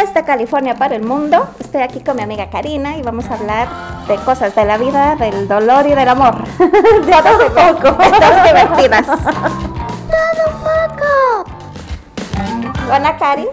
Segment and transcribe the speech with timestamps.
[0.00, 1.46] desde California para el mundo.
[1.60, 3.68] Estoy aquí con mi amiga Karina y vamos a hablar
[4.08, 6.42] de cosas de la vida, del dolor y del amor.
[6.58, 7.94] de todo un poco.
[7.94, 9.06] Todas divertidas.
[9.06, 10.56] todo un
[10.96, 11.44] poco.
[12.90, 13.48] Hola, Cari.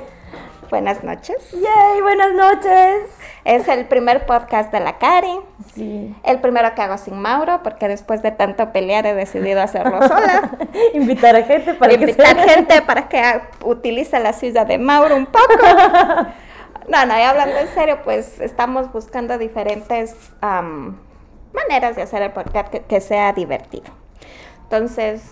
[0.70, 1.52] Buenas noches.
[1.52, 3.19] Yay, buenas noches.
[3.50, 5.40] Es el primer podcast de la Cari.
[5.74, 6.16] Sí.
[6.24, 10.52] El primero que hago sin Mauro, porque después de tanto pelear he decidido hacerlo sola.
[10.94, 13.24] Invitar a gente para Invitar que gente para que
[13.66, 15.48] utilice la silla de Mauro un poco.
[16.88, 22.70] No, no, y hablando en serio, pues estamos buscando diferentes maneras de hacer el podcast
[22.70, 23.92] que, que sea divertido.
[24.64, 25.24] Entonces,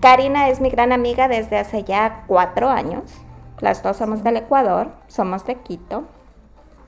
[0.00, 3.04] Karina es mi gran amiga desde hace ya cuatro años.
[3.60, 6.08] Las dos somos del Ecuador, somos de Quito.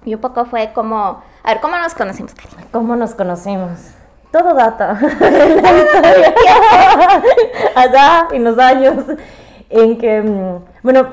[0.09, 2.63] Y un poco fue como, a ver, ¿cómo nos conocimos, Karina?
[2.73, 3.91] ¿Cómo nos conocimos?
[4.33, 4.93] Todo data.
[7.75, 9.05] Allá, en los años
[9.69, 11.09] en que, mm, bueno,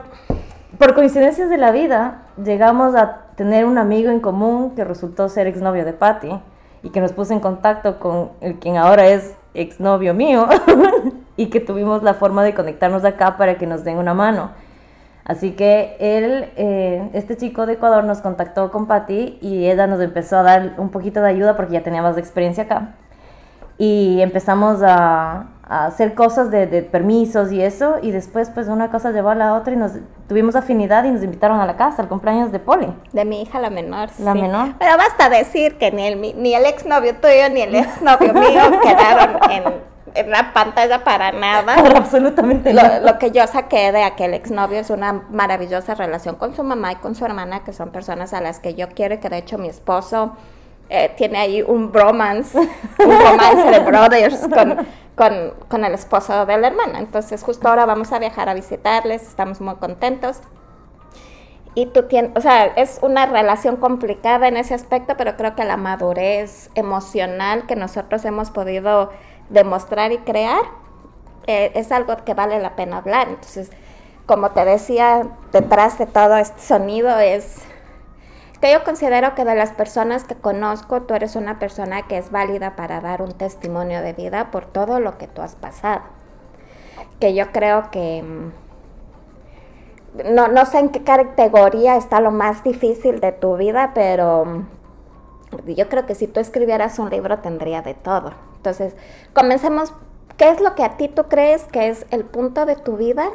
[0.77, 5.48] por coincidencias de la vida, llegamos a tener un amigo en común que resultó ser
[5.48, 6.32] exnovio de Patty
[6.82, 10.48] y que nos puso en contacto con el quien ahora es exnovio mío
[11.35, 14.52] y que tuvimos la forma de conectarnos acá para que nos den una mano.
[15.26, 19.99] Así que él, eh, este chico de Ecuador nos contactó con Patty y ella nos
[19.99, 22.93] empezó a dar un poquito de ayuda porque ya teníamos experiencia acá.
[23.79, 28.91] Y empezamos a, a hacer cosas de, de, permisos y eso, y después pues una
[28.91, 29.93] cosa llevó a la otra y nos
[30.29, 32.87] tuvimos afinidad y nos invitaron a la casa, al cumpleaños de Poli.
[33.12, 34.09] De mi hija, la menor.
[34.20, 34.41] La sí.
[34.41, 34.76] menor.
[34.77, 39.51] Pero basta decir que ni el, ni el exnovio tuyo ni el exnovio mío quedaron
[39.51, 39.63] en,
[40.16, 41.76] en, la pantalla para nada.
[41.84, 42.99] Para absolutamente lo, nada.
[42.99, 46.96] lo que yo saqué de aquel exnovio es una maravillosa relación con su mamá y
[46.96, 49.58] con su hermana, que son personas a las que yo quiero y que de hecho
[49.58, 50.36] mi esposo...
[50.88, 56.58] Eh, tiene ahí un bromance, un romance de brothers con, con, con, el esposo de
[56.60, 56.99] la hermana.
[56.99, 60.41] Entonces justo ahora vamos a viajar a visitarles, estamos muy contentos.
[61.77, 65.66] Y tú tienes, o sea, es una relación complicada en ese aspecto, pero creo que
[65.66, 69.09] la madurez emocional que nosotros hemos podido
[69.50, 70.62] demostrar y crear
[71.47, 73.28] eh, es algo que vale la pena hablar.
[73.30, 73.72] Entonces,
[74.25, 77.62] como te decía, detrás de todo este sonido es
[78.62, 82.31] que yo considero que de las personas que conozco, tú eres una persona que es
[82.31, 86.02] válida para dar un testimonio de vida por todo lo que tú has pasado.
[87.20, 88.24] Que yo creo que
[90.24, 94.64] no, no sé en qué categoría está lo más difícil de tu vida, pero
[95.66, 98.31] yo creo que si tú escribieras un libro tendría de todo.
[98.66, 98.96] Entonces,
[99.34, 99.94] comencemos.
[100.38, 103.28] ¿Qué es lo que a ti tú crees que es el punto de tu vida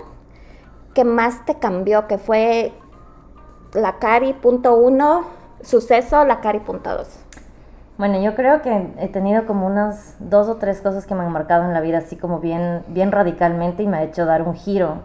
[0.93, 2.09] que más te cambió?
[2.09, 2.73] Que fue
[3.73, 5.25] la Cari punto uno,
[5.63, 7.21] suceso, la Cari punto dos.
[7.97, 11.33] Bueno, yo creo que he tenido como unas dos o tres cosas que me han
[11.33, 14.55] marcado en la vida, así como bien, bien radicalmente y me ha hecho dar un
[14.55, 14.97] giro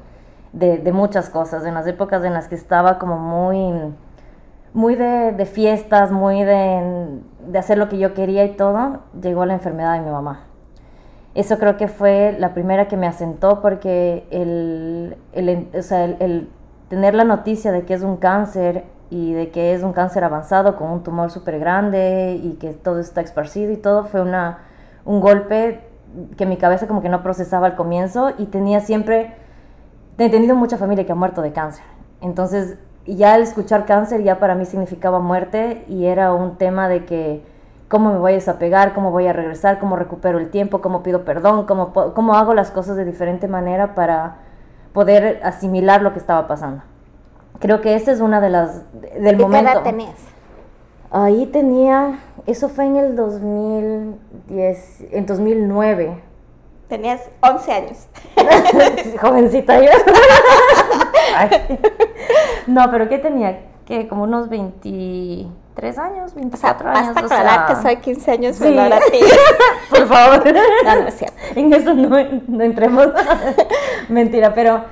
[0.53, 1.66] de, de muchas cosas.
[1.66, 3.94] En las épocas en las que estaba como muy,
[4.75, 9.46] muy de, de fiestas, muy de, de, hacer lo que yo quería y todo, llegó
[9.46, 10.47] la enfermedad de mi mamá.
[11.34, 16.50] Eso creo que fue la primera que me asentó porque el, el, o sea, el,
[16.90, 20.75] tener la noticia de que es un cáncer y de que es un cáncer avanzado
[20.75, 24.59] con un tumor súper grande y que todo está esparcido y todo fue una,
[25.06, 25.88] un golpe
[26.36, 29.36] que mi cabeza como que no procesaba al comienzo y tenía siempre,
[30.18, 31.86] he tenido mucha familia que ha muerto de cáncer.
[32.19, 37.06] Entonces ya al escuchar cáncer ya para mí significaba muerte y era un tema de
[37.06, 37.44] que
[37.88, 41.24] cómo me voy a desapegar, cómo voy a regresar, cómo recupero el tiempo, cómo pido
[41.24, 44.38] perdón, cómo, cómo hago las cosas de diferente manera para
[44.94, 46.82] poder asimilar lo que estaba pasando.
[47.60, 48.82] Creo que esa es una de las
[49.20, 49.72] del ¿Y momento.
[49.72, 50.16] ¿Qué edad tenías?
[51.12, 56.22] Ahí tenía, eso fue en el 2010, en 2009.
[56.90, 58.08] Tenías 11 años.
[59.22, 59.92] Jovencita yo.
[61.36, 61.80] Ay.
[62.68, 63.59] No, pero ¿qué tenía?
[63.86, 67.13] que como unos 23 años, 24 o sea, años.
[67.13, 67.75] Basta aclarar sea...
[67.75, 68.63] que soy 15 años sí.
[68.63, 69.19] menor a ti.
[69.90, 70.44] Por favor.
[70.84, 71.38] No, no es cierto.
[71.56, 73.08] En eso no, no entremos.
[74.09, 74.84] Mentira, pero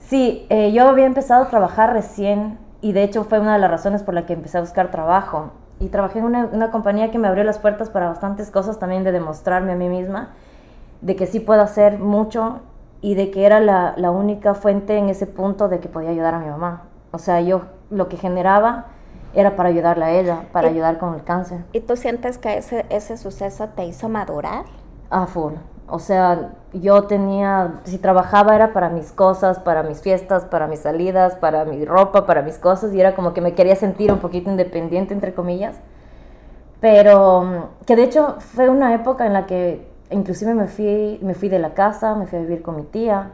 [0.00, 3.70] sí, eh, yo había empezado a trabajar recién y de hecho fue una de las
[3.70, 5.52] razones por la que empecé a buscar trabajo.
[5.78, 9.04] Y trabajé en una, una compañía que me abrió las puertas para bastantes cosas también
[9.04, 10.30] de demostrarme a mí misma
[11.00, 12.60] de que sí puedo hacer mucho
[13.02, 16.34] y de que era la, la única fuente en ese punto de que podía ayudar
[16.34, 16.84] a mi mamá.
[17.10, 18.86] O sea, yo lo que generaba
[19.34, 21.64] era para ayudarla a ella, para ¿Y, ayudar con el cáncer.
[21.72, 24.64] ¿Y tú sientes que ese, ese suceso te hizo madurar?
[25.10, 25.54] Ah, full.
[25.88, 30.80] O sea, yo tenía, si trabajaba era para mis cosas, para mis fiestas, para mis
[30.80, 34.18] salidas, para mi ropa, para mis cosas, y era como que me quería sentir un
[34.20, 35.76] poquito independiente, entre comillas.
[36.80, 41.48] Pero que de hecho fue una época en la que inclusive me fui, me fui
[41.48, 43.32] de la casa, me fui a vivir con mi tía.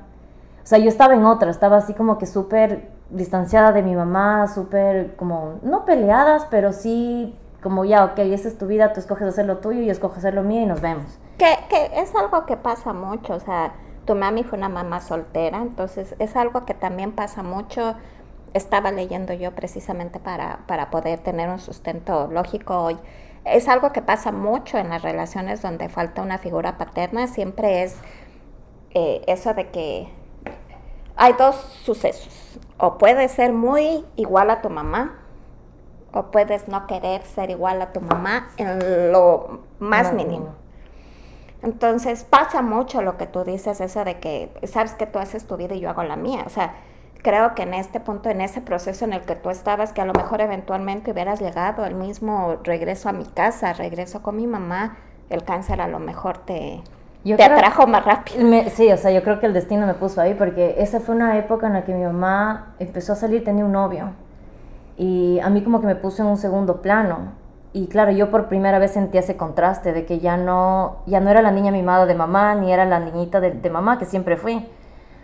[0.62, 4.48] O sea, yo estaba en otra, estaba así como que súper distanciada de mi mamá,
[4.48, 9.26] súper como, no peleadas, pero sí como ya, ok, esa es tu vida, tú escoges
[9.26, 11.18] hacer lo tuyo yo escojo hacer lo mío y nos vemos.
[11.38, 13.72] Que, que es algo que pasa mucho, o sea,
[14.04, 17.94] tu mami fue una mamá soltera, entonces es algo que también pasa mucho.
[18.54, 22.96] Estaba leyendo yo precisamente para, para poder tener un sustento lógico hoy.
[23.44, 27.96] Es algo que pasa mucho en las relaciones donde falta una figura paterna, siempre es
[28.90, 30.08] eh, eso de que
[31.16, 32.58] hay dos sucesos.
[32.78, 35.18] O puedes ser muy igual a tu mamá,
[36.12, 40.54] o puedes no querer ser igual a tu mamá en lo más mínimo.
[41.62, 45.56] Entonces pasa mucho lo que tú dices, eso de que sabes que tú haces tu
[45.56, 46.44] vida y yo hago la mía.
[46.46, 46.74] O sea,
[47.22, 50.04] creo que en este punto, en ese proceso en el que tú estabas, que a
[50.04, 54.96] lo mejor eventualmente hubieras llegado al mismo regreso a mi casa, regreso con mi mamá,
[55.30, 56.82] el cáncer a lo mejor te,
[57.24, 58.40] te atrajo más rápido.
[58.70, 61.36] sí, o sea, yo creo que el destino me puso ahí porque esa fue una
[61.38, 64.10] época en la que mi mamá empezó a salir, tenía un novio.
[64.96, 67.32] Y a mí como que me puso en un segundo plano.
[67.72, 71.30] Y claro, yo por primera vez sentí ese contraste de que ya no, ya no
[71.30, 74.36] era la niña mimada de mamá, ni era la niñita de, de mamá, que siempre
[74.36, 74.66] fui.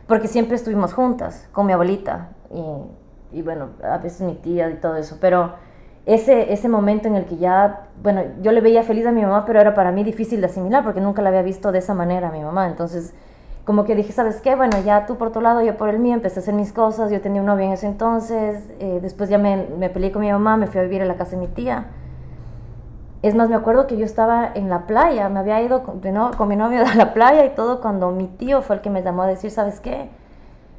[0.06, 2.31] Porque siempre estuvimos juntas, con mi abuelita.
[2.51, 5.19] Y, y bueno, a veces mi tía y todo eso.
[5.21, 5.53] Pero
[6.06, 9.45] ese, ese momento en el que ya, bueno, yo le veía feliz a mi mamá,
[9.47, 12.29] pero era para mí difícil de asimilar porque nunca la había visto de esa manera
[12.29, 12.67] a mi mamá.
[12.67, 13.15] Entonces,
[13.65, 14.55] como que dije, ¿sabes qué?
[14.55, 17.11] Bueno, ya tú por tu lado, yo por el mío, empecé a hacer mis cosas,
[17.11, 20.31] yo tenía un novio en ese entonces, eh, después ya me, me, peleé con mi
[20.31, 21.87] mamá, me fui a vivir a la casa de mi tía.
[23.25, 25.99] Es más, me acuerdo que yo estaba en la playa, me había ido con,
[26.47, 29.23] mi novio a la playa y todo cuando mi tío fue el que me llamó
[29.23, 30.11] a decir, ¿sabes qué?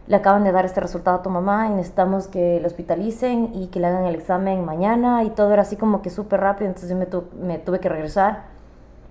[0.06, 3.70] le acaban de dar este resultado a tu mamá y necesitamos que le hospitalicen y
[3.70, 6.92] que le hagan el examen mañana y todo era así como que súper rápido, entonces
[6.92, 7.08] yo me,
[7.44, 8.44] me, tuve que regresar.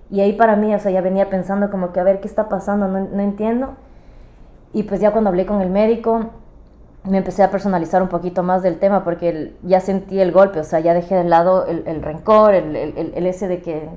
[0.09, 2.47] Y ahí para mí, o sea, ya venía pensando como que a ver qué está
[2.47, 3.75] pasando, no, no entiendo.
[4.71, 6.29] Y pues ya cuando hablé con el médico,
[7.07, 10.63] me empecé a personalizar un poquito más del tema porque ya sentí el golpe, o
[10.63, 13.89] sea, ya dejé de lado el, el rencor, el, el, el, ese de que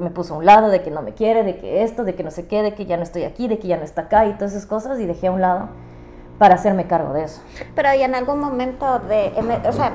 [0.00, 2.24] me puso a un lado, de que no me quiere, de que esto, de que
[2.24, 4.26] no se quede, de que ya no estoy aquí, de que ya no está acá
[4.26, 5.68] y todas esas cosas y dejé a un lado
[6.38, 7.40] para hacerme cargo de eso.
[7.74, 9.32] Pero y en algún momento de,
[9.66, 9.92] o sea,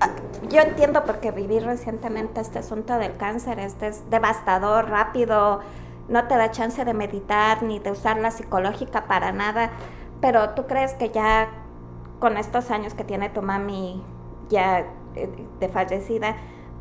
[0.00, 0.10] ah,
[0.50, 5.60] yo entiendo porque viví recientemente este asunto del cáncer, este es devastador, rápido,
[6.08, 9.70] no te da chance de meditar ni de usar la psicológica para nada,
[10.20, 11.48] pero tú crees que ya
[12.22, 14.00] con estos años que tiene tu mami
[14.48, 14.86] ya
[15.16, 15.28] eh,
[15.58, 16.36] de fallecida,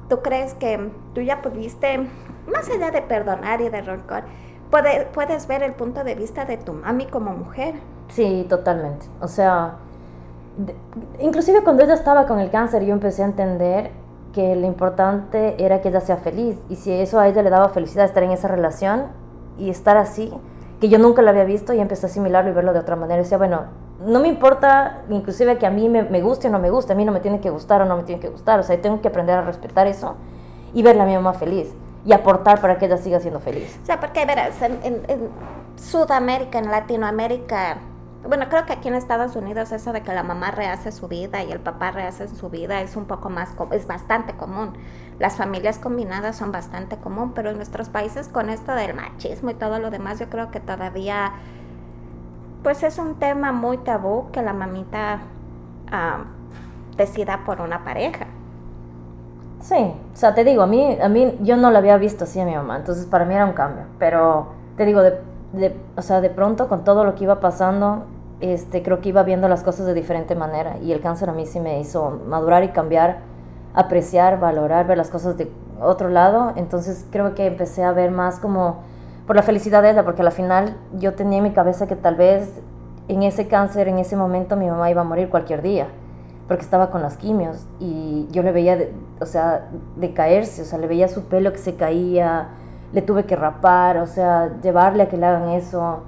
[0.07, 1.97] tú crees que tú ya pudiste,
[2.45, 4.21] más allá de perdonar y de rencor,
[4.69, 7.73] puedes, puedes ver el punto de vista de tu mami como mujer?
[8.09, 9.07] Sí, totalmente.
[9.19, 9.77] O sea,
[11.19, 13.89] inclusive cuando ella estaba con el cáncer, yo empecé a entender
[14.33, 16.55] que lo importante era que ella sea feliz.
[16.69, 19.07] Y si eso a ella le daba felicidad estar en esa relación
[19.57, 20.31] y estar así,
[20.79, 23.21] que yo nunca la había visto y empecé a asimilarlo y verlo de otra manera.
[23.21, 23.61] Y decía, bueno,
[24.06, 27.06] no me importa inclusive que a mí me, guste o no me guste, a mí
[27.06, 28.59] no me tiene que gustar o no me tiene que gustar.
[28.59, 30.15] O sea, tengo que aprender a respetar eso
[30.74, 31.74] y verla a mi mamá feliz
[32.06, 33.80] y aportar para que ella siga siendo feliz.
[33.83, 35.30] O sea, porque verás, en, en
[35.75, 37.77] Sudamérica, en Latinoamérica,
[38.27, 41.44] bueno, creo que aquí en Estados Unidos eso de que la mamá rehace su vida
[41.44, 44.74] y el papá rehace su vida es un poco más, es bastante común.
[45.18, 49.53] Las familias combinadas son bastante común, pero en nuestros países con esto del machismo y
[49.56, 51.33] todo lo demás, yo creo que todavía,
[52.63, 55.19] pues es un tema muy tabú que la mamita
[55.88, 58.28] uh, decida por una pareja.
[59.62, 62.39] Sí, o sea, te digo, a mí, a mí yo no la había visto así
[62.39, 66.01] a mi mamá, entonces para mí era un cambio, pero te digo, de de, o
[66.01, 68.06] sea, de pronto con todo lo que iba pasando,
[68.39, 71.46] este, creo que iba viendo las cosas de diferente manera y el cáncer a mí
[71.46, 73.20] sí me hizo madurar y cambiar,
[73.74, 76.53] apreciar, valorar, ver las cosas de otro lado.
[76.56, 78.84] Entonces creo que empecé a ver más como
[79.28, 82.16] por la felicidad de ella, porque al final yo tenía en mi cabeza que tal
[82.16, 82.50] vez
[83.08, 85.88] en ese cáncer, en ese momento mi mamá iba a morir cualquier día,
[86.48, 88.78] porque estaba con las quimios y yo le veía,
[89.20, 92.50] o sea, decaerse, o sea, le veía su pelo que se caía,
[92.94, 96.04] le tuve que rapar, o sea, llevarle a que le hagan eso,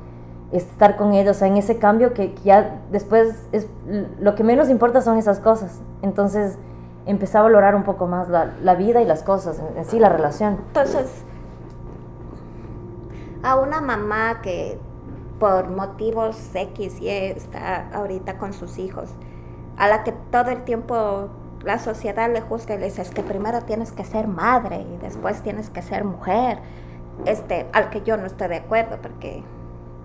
[0.51, 3.67] estar con ellos, o sea, en ese cambio que, ya después es
[4.19, 5.81] lo que menos importa son esas cosas.
[6.01, 6.57] Entonces
[7.05, 10.09] empecé a valorar un poco más la, la vida y las cosas, en, sí la
[10.09, 10.57] relación.
[10.67, 11.23] Entonces,
[13.43, 14.79] a una mamá que
[15.39, 19.09] por motivos X y está ahorita con sus hijos,
[19.77, 21.29] a la que todo el tiempo
[21.63, 24.97] la sociedad le juzga y le dice, es que primero tienes que ser madre y
[24.97, 26.59] después tienes que ser mujer,
[27.25, 29.43] este, al que yo no estoy de acuerdo porque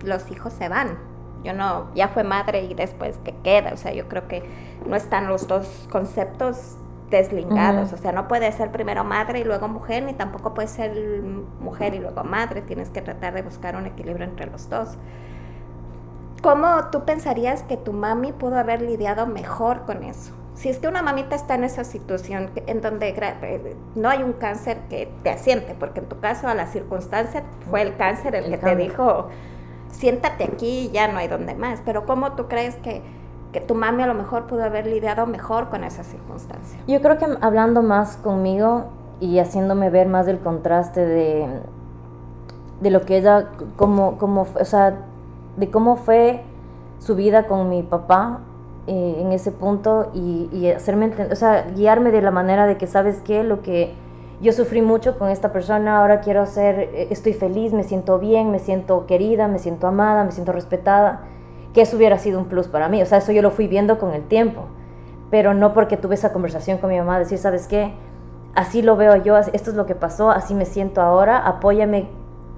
[0.03, 0.97] los hijos se van.
[1.43, 4.43] Yo no, ya fue madre y después que queda, o sea, yo creo que
[4.85, 6.77] no están los dos conceptos
[7.09, 10.93] deslingados, o sea, no puede ser primero madre y luego mujer, ni tampoco puede ser
[11.59, 14.97] mujer y luego madre, tienes que tratar de buscar un equilibrio entre los dos.
[16.41, 20.33] ¿cómo tú pensarías que tu mami pudo haber lidiado mejor con eso?
[20.55, 24.33] Si es que una mamita está en esa situación en donde eh, no hay un
[24.33, 28.49] cáncer que te asiente, porque en tu caso a la circunstancia fue el cáncer el,
[28.49, 29.29] que te dijo,
[29.89, 33.01] siéntate aquí y ya no hay donde más, pero ¿cómo tú crees que,
[33.51, 36.79] que tu mami a lo mejor pudo haber lidiado mejor con esa circunstancia?
[36.87, 38.85] Yo creo que hablando más conmigo
[39.19, 41.47] y haciéndome ver más del contraste de,
[42.81, 44.97] de lo que ella, como, como, o sea,
[45.57, 46.41] de cómo fue
[46.99, 48.39] su vida con mi papá
[48.87, 53.21] eh, en ese punto y, hacerme o sea, guiarme de la manera de que, ¿sabes
[53.23, 53.43] qué?
[53.43, 53.93] Lo que
[54.41, 58.51] yo sufrí mucho con esta persona, ahora quiero ser, eh, estoy feliz, me siento bien,
[58.51, 61.21] me siento querida, me siento amada, me siento respetada,
[61.79, 63.99] que eso hubiera sido un plus para mí, o sea, eso yo lo fui viendo
[63.99, 64.65] con el tiempo,
[65.31, 67.93] pero no porque tuve esa conversación con mi mamá, decir, ¿sabes qué?
[68.53, 72.09] Así lo veo yo, esto es lo que pasó, así me siento ahora, apóyame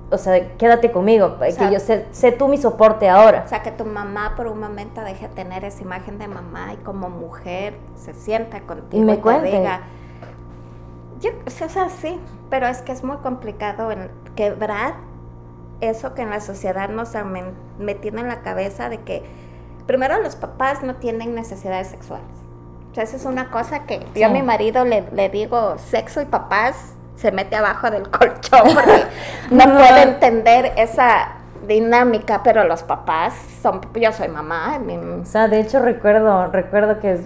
[0.10, 3.44] o sea, quédate conmigo, que yo sé, sé, tú mi soporte ahora.
[3.46, 6.74] O sea, que tu mamá por un momento deje de tener esa imagen de mamá
[6.74, 9.52] y como mujer se sienta contigo y me cuente.
[9.52, 9.82] diga,
[11.22, 14.96] yo, o sea, sí, pero es que es muy complicado en quebrar
[15.82, 17.26] eso que en la sociedad nos ha
[17.80, 19.24] metido en la cabeza de que
[19.88, 22.28] primero los papás no tienen necesidades sexuales.
[22.92, 26.22] O sea, esa es una cosa que yo a mi marido le, le digo, sexo
[26.22, 29.04] y papás se mete abajo del colchón porque
[29.52, 31.41] no puede entender esa
[31.72, 34.80] dinámica, pero los papás son, yo soy mamá.
[35.22, 37.20] O sea, de hecho recuerdo, recuerdo que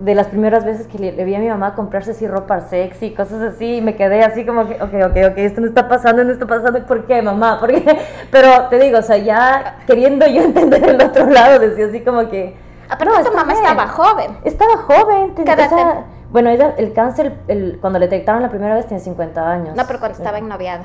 [0.00, 3.42] de las primeras veces que le, vi a mi mamá comprarse así ropa sexy, cosas
[3.42, 6.32] así, y me quedé así como que, ok, ok, ok, esto no está pasando, no
[6.32, 7.60] está pasando, ¿por qué, mamá?
[7.60, 7.98] ¿Por qué?
[8.30, 12.28] Pero te digo, o sea, ya queriendo yo entender el otro lado, decía así como
[12.28, 12.56] que...
[12.88, 14.38] Aparte, tu mamá estaba joven.
[14.44, 19.02] Estaba joven, tenía, bueno, ella, el cáncer, el, cuando le detectaron la primera vez, tiene
[19.02, 19.76] 50 años.
[19.76, 20.84] No, pero cuando estaba ennoviada.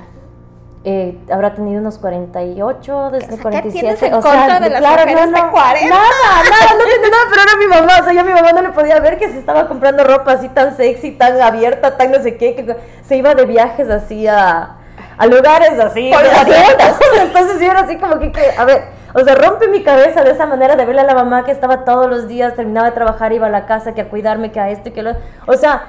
[0.85, 3.95] Eh, habrá tenido unos 48, desde o 47.
[3.99, 5.89] ¿qué o sea, de las claro, no, no, 40?
[5.89, 6.03] Nada,
[6.49, 8.01] nada, no tiene nada, pero era mi mamá.
[8.01, 10.49] O sea, yo mi mamá no le podía ver que se estaba comprando ropa así
[10.49, 12.75] tan sexy, tan abierta, tan no sé qué, que
[13.05, 14.75] se iba de viajes así a,
[15.17, 16.11] a lugares así.
[16.13, 16.25] Por
[17.21, 20.31] Entonces yo era así como que, que, a ver o sea, rompe mi cabeza de
[20.31, 23.31] esa manera de verle a la mamá que estaba todos los días, terminaba de trabajar,
[23.31, 25.11] iba a la casa, que a cuidarme, que a esto y que lo...
[25.45, 25.83] O sea,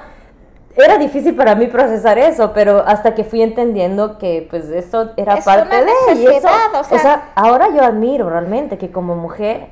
[0.83, 5.37] era difícil para mí procesar eso, pero hasta que fui entendiendo que pues eso era
[5.37, 9.69] parte de y eso, o sea, o sea, ahora yo admiro realmente que como mujer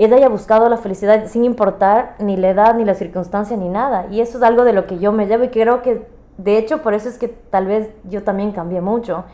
[0.00, 4.06] ella haya buscado la felicidad sin importar ni la edad, ni la circunstancia, ni nada.
[4.10, 6.06] Y eso es algo de lo que yo me llevo y creo que,
[6.38, 9.24] de hecho, por eso es que tal vez yo también cambié mucho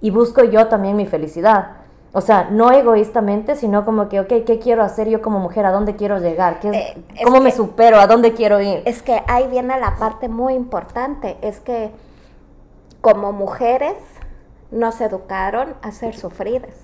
[0.00, 1.72] y busco yo también mi felicidad.
[2.16, 5.66] O sea, no egoístamente, sino como que, ok, ¿qué quiero hacer yo como mujer?
[5.66, 6.60] ¿A dónde quiero llegar?
[6.60, 7.98] ¿Qué, eh, ¿Cómo me supero?
[7.98, 8.80] ¿A dónde quiero ir?
[8.86, 11.90] Es que ahí viene la parte muy importante, es que
[13.02, 13.98] como mujeres
[14.70, 16.74] nos educaron a ser sufridas.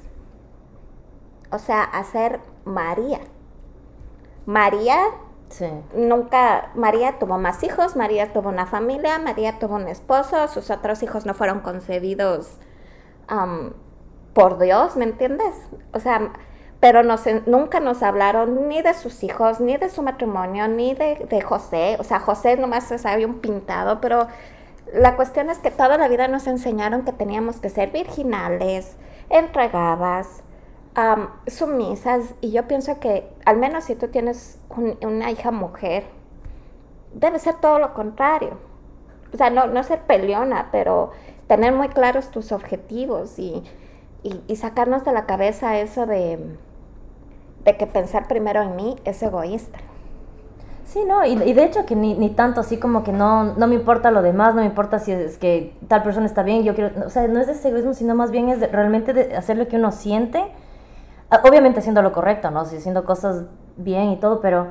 [1.50, 3.20] O sea, a ser María.
[4.44, 4.98] María
[5.48, 5.64] sí.
[5.96, 11.02] nunca, María tuvo más hijos, María tuvo una familia, María tuvo un esposo, sus otros
[11.02, 12.58] hijos no fueron concebidos
[14.34, 15.54] por Dios, ¿me entiendes?
[15.92, 16.32] O sea,
[16.80, 17.02] pero
[17.46, 21.96] nunca nos hablaron ni de sus hijos, ni de su matrimonio, ni de, José.
[22.00, 24.26] O sea, José nomás se sabe un pintado, pero
[24.92, 28.96] la cuestión es que toda la vida nos enseñaron que teníamos que ser virginales,
[29.30, 30.42] entregadas,
[31.46, 34.58] sumisas, y yo pienso que al menos si tú tienes
[35.02, 36.04] una hija mujer,
[37.14, 38.58] debe ser todo lo contrario.
[39.32, 41.12] O sea, no, no ser peleona, pero
[41.46, 43.62] tener muy claros tus objetivos y
[44.22, 46.38] y, sacarnos de la cabeza eso de,
[47.64, 49.78] de que pensar primero en mí es egoísta.
[50.84, 53.74] Sí, no, y, de hecho que ni, ni, tanto así como que no, no me
[53.74, 57.06] importa lo demás, no me importa si es que tal persona está bien, yo quiero,
[57.06, 59.68] o sea, no es de ese egoísmo, sino más bien es realmente de hacer lo
[59.68, 60.44] que uno siente,
[61.30, 62.64] ah, obviamente haciendo lo correcto, ¿no?
[62.66, 63.44] Si haciendo cosas
[63.76, 64.68] bien y todo, pero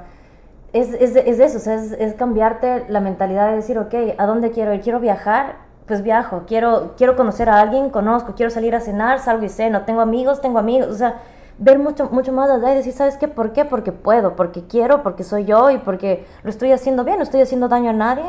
[0.74, 4.26] es, es, es eso, o sea, es, es cambiarte la mentalidad de decir, ok, ¿a
[4.26, 4.82] dónde quiero ir?
[4.82, 9.46] Quiero viajar, pues viajo, quiero, quiero conocer a alguien, conozco, quiero salir a cenar, salgo
[9.46, 11.22] y ceno, tengo amigos, tengo amigos, o sea,
[11.58, 13.28] ver mucho, mucho más allá y decir, ¿sabes qué?
[13.28, 13.66] ¿Por qué?
[13.66, 17.42] Porque puedo, porque quiero, porque soy yo y porque lo estoy haciendo bien, no estoy
[17.42, 18.24] haciendo daño a nadie.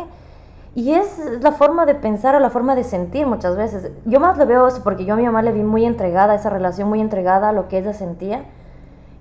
[0.74, 3.90] Y es la forma de pensar o la forma de sentir muchas veces.
[4.06, 6.50] Yo más le veo eso porque yo a mi mamá le vi muy entregada, esa
[6.50, 8.44] relación muy entregada a lo que ella sentía,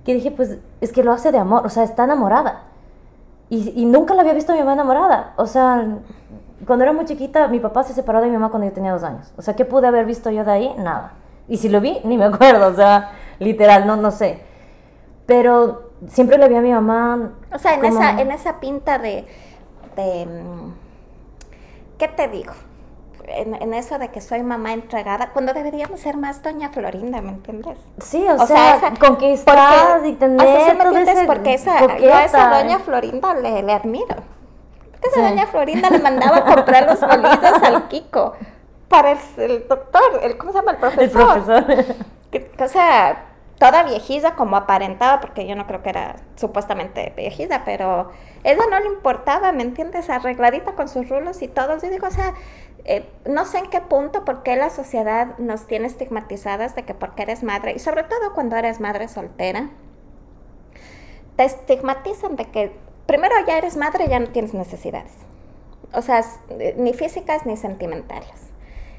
[0.04, 2.64] que dije, pues es que lo hace de amor, o sea, está enamorada.
[3.50, 5.34] Y, y nunca la había visto a mi mamá enamorada.
[5.36, 5.98] O sea,
[6.66, 9.02] cuando era muy chiquita, mi papá se separó de mi mamá cuando yo tenía dos
[9.02, 9.32] años.
[9.36, 10.74] O sea, ¿qué pude haber visto yo de ahí?
[10.78, 11.12] Nada.
[11.48, 14.40] Y si lo vi, ni me acuerdo, o sea, literal, no, no sé.
[15.26, 17.32] Pero siempre le vi a mi mamá.
[17.52, 19.26] O sea, en, esa, en esa pinta de,
[19.96, 20.26] de.
[21.98, 22.52] ¿Qué te digo?
[23.26, 27.78] en, eso de que soy mamá entregada, cuando deberíamos ser más doña Florinda, ¿me entiendes?
[27.98, 33.34] Sí, o, sea, esa, conquistar y tener o porque esa, yo a esa doña Florinda
[33.34, 34.16] le, le admiro.
[35.02, 38.34] Porque esa doña Florinda le mandaba a comprar los bolillos al Kiko
[38.88, 40.72] para el, doctor, el, ¿cómo se llama?
[40.72, 41.38] El profesor.
[42.30, 42.64] El profesor.
[42.64, 43.24] o sea,
[43.58, 48.10] toda viejilla como aparentaba, porque yo no creo que era supuestamente viejilla, pero
[48.44, 50.10] ella no le importaba, ¿me entiendes?
[50.10, 51.78] Arregladita con sus rulos y todo.
[51.78, 52.34] Yo digo, o sea,
[52.84, 56.94] eh, no sé en qué punto, por qué la sociedad nos tiene estigmatizadas de que
[56.94, 59.70] porque eres madre, y sobre todo cuando eres madre soltera,
[61.36, 65.12] te estigmatizan de que primero ya eres madre ya no tienes necesidades.
[65.94, 66.24] O sea,
[66.76, 68.52] ni físicas ni sentimentales.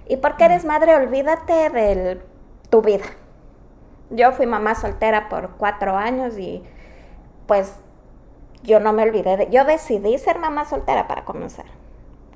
[0.08, 2.22] Y porque eres madre, olvídate de
[2.70, 3.06] tu vida.
[4.10, 6.64] Yo fui mamá soltera por cuatro años y
[7.48, 7.74] pues
[8.64, 9.50] yo no me olvidé de...
[9.50, 11.66] Yo decidí ser mamá soltera para comenzar.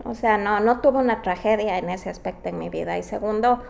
[0.05, 2.97] O sea, no, no tuve una tragedia en ese aspecto en mi vida.
[2.97, 3.61] Y segundo,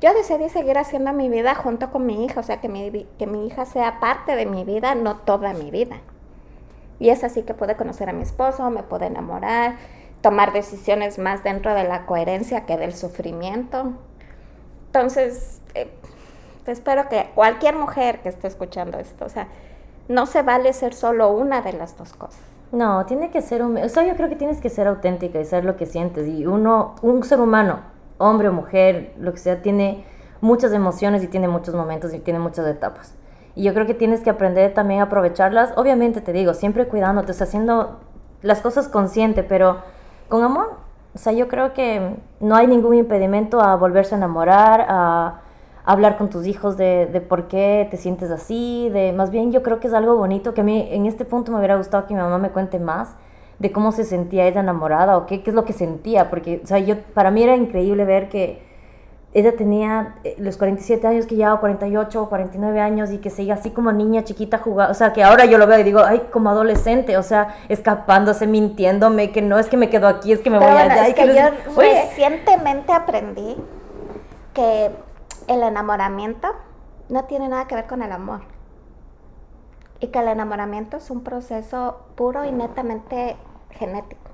[0.00, 3.26] yo decidí seguir haciendo mi vida junto con mi hija, o sea, que mi, que
[3.26, 6.00] mi hija sea parte de mi vida, no toda mi vida.
[7.00, 9.76] Y es así que pude conocer a mi esposo, me pude enamorar,
[10.20, 13.94] tomar decisiones más dentro de la coherencia que del sufrimiento.
[14.86, 15.90] Entonces, eh,
[16.66, 19.48] espero que cualquier mujer que esté escuchando esto, o sea,
[20.08, 22.40] no se vale ser solo una de las dos cosas.
[22.72, 23.78] No, tiene que ser un...
[23.78, 26.28] O sea, yo creo que tienes que ser auténtica y ser lo que sientes.
[26.28, 27.80] Y uno, un ser humano,
[28.18, 30.04] hombre o mujer, lo que sea, tiene
[30.40, 33.14] muchas emociones y tiene muchos momentos y tiene muchas etapas.
[33.54, 35.72] Y yo creo que tienes que aprender también a aprovecharlas.
[35.76, 37.98] Obviamente te digo, siempre cuidándote, o haciendo
[38.42, 39.78] las cosas consciente, pero
[40.28, 40.74] con amor.
[41.14, 45.40] O sea, yo creo que no hay ningún impedimento a volverse a enamorar, a
[45.84, 49.62] hablar con tus hijos de, de, por qué te sientes así, de más bien yo
[49.62, 52.14] creo que es algo bonito que a mí en este punto me hubiera gustado que
[52.14, 53.16] mi mamá me cuente más
[53.58, 56.66] de cómo se sentía ella enamorada o qué, qué es lo que sentía, porque o
[56.66, 58.62] sea, yo, para mí era increíble ver que
[59.32, 63.30] ella tenía eh, los 47 años que ya, o 48 o 49 años y que
[63.30, 66.00] seguía así como niña chiquita jugando, o sea, que ahora yo lo veo y digo,
[66.00, 70.40] ay, como adolescente, o sea, escapándose, mintiéndome, que no es que me quedo aquí, es
[70.40, 71.06] que me voy allá.
[71.06, 71.42] Es que, yo
[71.76, 73.56] recientemente aprendí
[74.52, 74.90] que
[75.46, 76.48] el enamoramiento
[77.08, 78.40] no tiene nada que ver con el amor.
[80.00, 83.36] Y que el enamoramiento es un proceso puro y netamente
[83.70, 84.29] genético.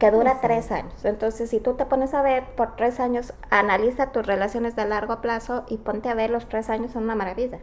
[0.00, 1.04] Que dura tres años.
[1.04, 5.20] Entonces, si tú te pones a ver por tres años, analiza tus relaciones de largo
[5.20, 7.58] plazo y ponte a ver los tres años son una maravilla.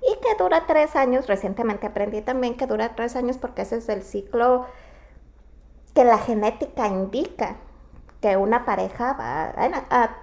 [0.00, 3.90] Y que dura tres años, recientemente aprendí también que dura tres años porque ese es
[3.90, 4.64] el ciclo
[5.94, 7.56] que la genética indica
[8.22, 9.52] que una pareja va
[9.90, 10.16] a,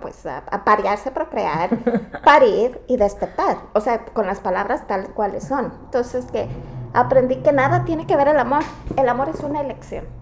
[0.00, 1.70] pues a, parearse, procrear,
[2.24, 3.58] parir y despertar.
[3.74, 5.74] O sea, con las palabras tal cuales son.
[5.84, 6.48] Entonces que
[6.94, 8.62] aprendí que nada tiene que ver el amor.
[8.96, 10.19] El amor es una elección.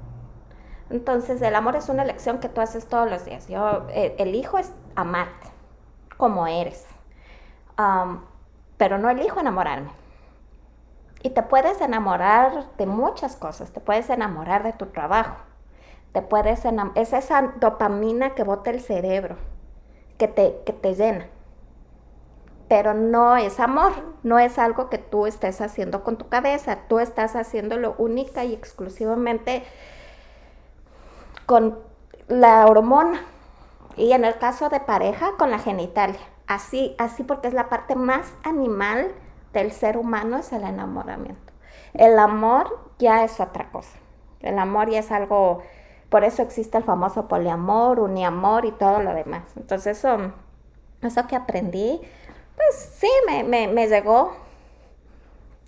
[0.91, 3.49] Entonces el amor es una elección que tú haces todos los días.
[3.49, 5.49] Yo eh, elijo es amarte
[6.17, 6.85] como eres.
[8.77, 9.91] pero no elijo enamorarme.
[11.23, 13.73] Y te puedes enamorar de muchas cosas.
[13.73, 15.37] Te puedes enamorar de tu trabajo
[16.13, 19.37] te puedes es esa dopamina que bota el cerebro,
[20.17, 21.27] que te, que te llena.
[22.69, 26.99] Pero no es amor, no es algo que tú estés haciendo con tu cabeza, tú
[26.99, 29.63] estás haciéndolo única y exclusivamente
[31.49, 31.79] con
[32.29, 33.23] la hormona.
[33.97, 36.21] Y en el caso de pareja, con la genitalia.
[36.47, 39.13] Así, así porque es la parte más animal
[39.53, 41.53] del ser humano, es el enamoramiento.
[41.95, 43.99] El amor ya es otra cosa.
[44.41, 45.63] El amor ya es algo
[46.09, 49.43] por eso existe el famoso poliamor, uniamor y todo lo demás.
[49.57, 50.33] Entonces eso,
[51.03, 52.01] eso que aprendí,
[52.57, 54.33] pues sí, me, me, llegó.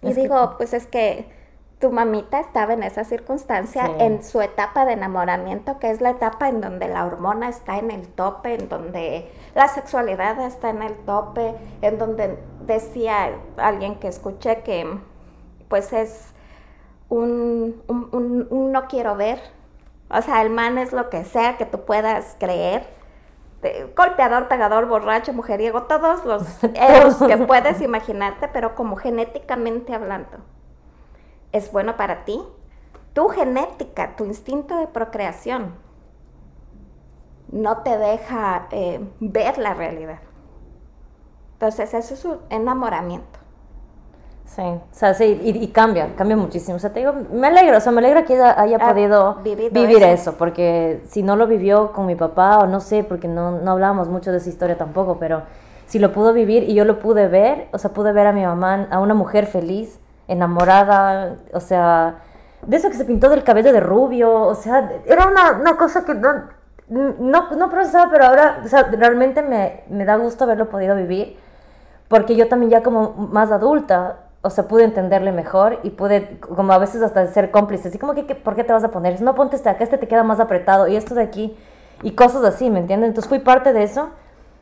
[0.02, 1.30] Y digo, pues es que
[1.80, 6.48] tu mamita estaba en esa circunstancia, en su etapa de enamoramiento, que es la etapa
[6.48, 10.94] en donde la hormona está en el tope, en donde la sexualidad está en el
[11.06, 14.98] tope, en donde decía alguien que escuché que
[15.68, 16.34] pues es
[17.08, 19.40] un, un no quiero ver,
[20.10, 22.84] o sea, el man es lo que sea que tú puedas creer.
[23.96, 26.42] golpeador, pegador, borracho, mujeriego, todos los
[26.74, 30.38] eros que puedes imaginarte, pero como genéticamente hablando.
[31.52, 32.40] ¿Es bueno para ti?
[33.12, 35.74] Tu genética, tu instinto de procreación,
[37.50, 40.20] no te deja eh, ver la realidad.
[41.54, 43.38] Entonces, eso es un enamoramiento.
[44.46, 46.76] Sí, o sea, sí, y, cambia, cambia muchísimo.
[46.76, 50.34] O sea, te digo, me alegra, o sea, me alegra que haya podido vivir eso.
[50.34, 54.08] porque si no lo vivió con mi papá, o no sé, porque no, no hablábamos
[54.08, 55.42] mucho de esa historia tampoco, pero
[55.86, 58.44] si lo pudo vivir y yo lo pude ver, o sea, pude ver a mi
[58.44, 60.00] mamá, a una mujer feliz,
[60.30, 62.20] enamorada, o sea,
[62.62, 66.04] de eso que se pintó del cabello de rubio, o sea, era una, una cosa
[66.04, 66.44] que no,
[66.88, 71.36] no, no procesaba, pero ahora, o sea, realmente me, me da gusto haberlo podido vivir,
[72.08, 76.72] porque yo también ya como más adulta, o sea, pude entenderle mejor y pude, como
[76.72, 79.20] a veces hasta ser cómplice, así como que, ¿por qué te vas a poner?
[79.20, 81.56] No, ponte este acá, este te queda más apretado y esto de aquí,
[82.02, 83.08] y cosas así, ¿me entiendes?
[83.08, 84.10] Entonces fui parte de eso,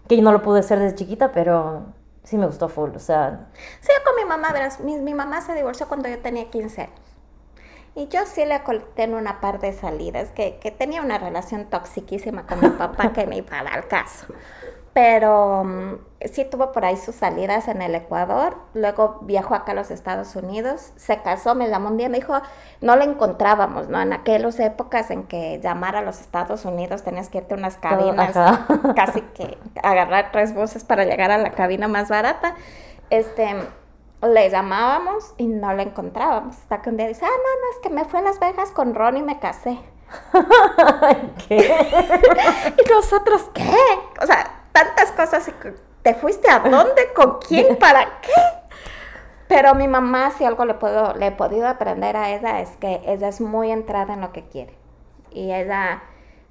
[0.09, 1.83] que yo no lo pude hacer desde chiquita, pero
[2.29, 3.47] sí me gustó full, o sea...
[3.81, 7.01] Sí, con mi mamá, verás, mi, mi mamá se divorció cuando yo tenía 15 años.
[7.95, 11.71] Y yo sí le colté en una par de salidas, que, que tenía una relación
[11.71, 14.27] toxiquísima con mi papá que me iba al caso.
[14.93, 15.95] Pero mm,
[16.27, 20.35] sí tuvo por ahí sus salidas en el Ecuador, luego viajó acá a los Estados
[20.35, 22.41] Unidos, se casó, me llamó un día, me dijo,
[22.81, 24.01] no le encontrábamos, ¿no?
[24.01, 27.77] En aquellas épocas en que llamar a los Estados Unidos tenías que irte a unas
[27.77, 28.33] cabinas,
[28.97, 32.57] casi que agarrar tres voces para llegar a la cabina más barata.
[33.11, 33.55] Este,
[34.23, 36.57] le llamábamos y no la encontrábamos.
[36.57, 38.71] Hasta que un día dice, ah, no, no, es que me fui a Las Vegas
[38.73, 39.79] con Ron y me casé.
[41.49, 41.57] ¿Qué?
[42.85, 43.77] y nosotros, ¿qué?
[44.21, 45.49] O sea, tantas cosas.
[46.09, 47.13] ¿Te fuiste a dónde?
[47.15, 47.77] ¿Con quién?
[47.79, 48.33] ¿Para qué?
[49.47, 53.03] Pero mi mamá, si algo le, puedo, le he podido aprender a ella, es que
[53.05, 54.73] ella es muy entrada en lo que quiere.
[55.31, 56.03] Y ella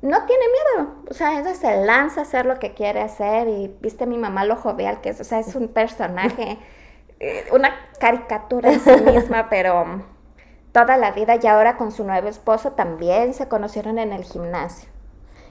[0.04, 0.93] no tiene miedo.
[1.10, 3.48] O sea, ella se lanza a hacer lo que quiere hacer.
[3.48, 5.22] Y viste mi mamá lo jovial que es.
[5.22, 6.60] O sea, es un personaje
[7.20, 10.04] eh, una caricatura en sí misma, pero
[10.72, 14.88] toda la vida y ahora con su nuevo esposo también se conocieron en el gimnasio.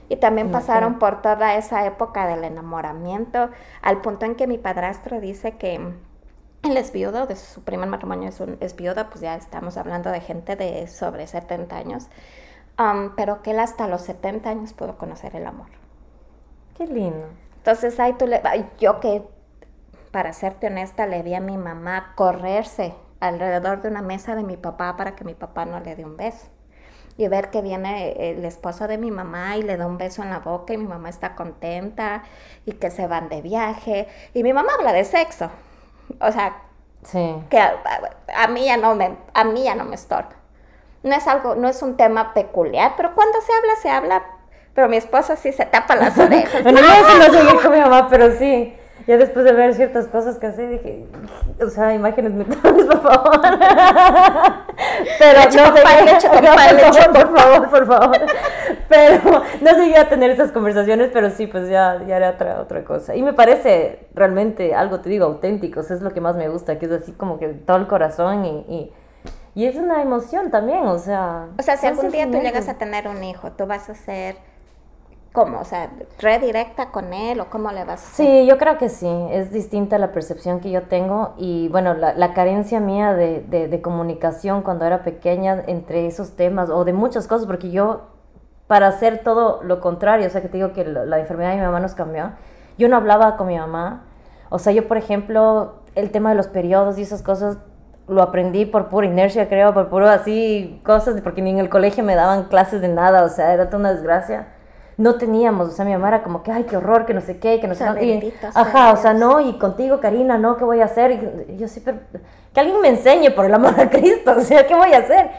[0.09, 3.49] Y también pasaron por toda esa época del enamoramiento,
[3.81, 5.75] al punto en que mi padrastro dice que
[6.63, 10.09] él es viudo, de su primer matrimonio es, un, es viuda, pues ya estamos hablando
[10.09, 12.07] de gente de sobre 70 años,
[12.79, 15.67] um, pero que él hasta los 70 años pudo conocer el amor.
[16.77, 17.27] Qué lindo.
[17.57, 18.41] Entonces, ahí tú le,
[18.79, 19.23] yo que
[20.11, 24.57] para serte honesta, le vi a mi mamá correrse alrededor de una mesa de mi
[24.57, 26.47] papá para que mi papá no le dé un beso.
[27.17, 30.29] Y ver que viene el esposo de mi mamá y le da un beso en
[30.29, 32.23] la boca y mi mamá está contenta
[32.65, 34.07] y que se van de viaje.
[34.33, 35.49] Y mi mamá habla de sexo.
[36.21, 36.61] O sea,
[37.49, 40.29] que a, mí ya no me, a mí ya no me estorba.
[41.03, 44.23] No es algo, no es un tema peculiar, pero cuando se habla, se habla.
[44.73, 46.61] Pero mi esposo sí se tapa las orejas.
[46.61, 48.76] bueno, yo no soy con mi mamá, pero sí
[49.07, 51.05] ya después de ver ciertas cosas que hace, dije,
[51.61, 53.41] o sea, imágenes mentales, por favor.
[55.19, 58.17] Pero no por favor, por favor.
[58.89, 62.83] Pero no llegué a tener esas conversaciones, pero sí, pues ya, ya era otra, otra
[62.83, 63.15] cosa.
[63.15, 66.85] Y me parece realmente algo, te digo, auténtico, es lo que más me gusta, que
[66.85, 68.93] es así como que todo el corazón y, y
[69.57, 71.47] y es una emoción también, o sea.
[71.57, 74.35] O sea, si algún día tú llegas a tener un hijo, tú vas a ser
[75.33, 75.59] ¿Cómo?
[75.59, 77.99] O sea, redirecta con él o cómo le vas?
[77.99, 79.07] Sí, yo creo que sí.
[79.29, 84.61] Es distinta la percepción que yo tengo y bueno, la, carencia mía de, de, comunicación
[84.61, 88.07] cuando era pequeña entre esos temas o de muchas cosas, porque yo,
[88.67, 91.61] para hacer todo lo contrario, o sea, que te digo que la, enfermedad de mi
[91.61, 92.31] mamá nos cambió,
[92.77, 94.05] yo no hablaba con mi mamá.
[94.49, 97.57] O sea, yo, por ejemplo, el tema de los periodos y esas cosas
[98.07, 102.03] lo aprendí por pura inercia, creo, por puro así cosas, porque ni en el colegio
[102.03, 104.47] me daban clases de nada, o sea, era toda una desgracia
[104.97, 107.37] no teníamos, o sea, mi mamá era como que, ay, qué horror, que no sé
[107.37, 108.33] qué, que no sé qué.
[108.55, 111.45] Ajá, o sea, no, y contigo, Karina, no, ¿qué voy a hacer?
[111.49, 111.99] Y yo sí, pero
[112.51, 115.29] que alguien me enseñe por el amor a Cristo, o sea, ¿qué voy a hacer?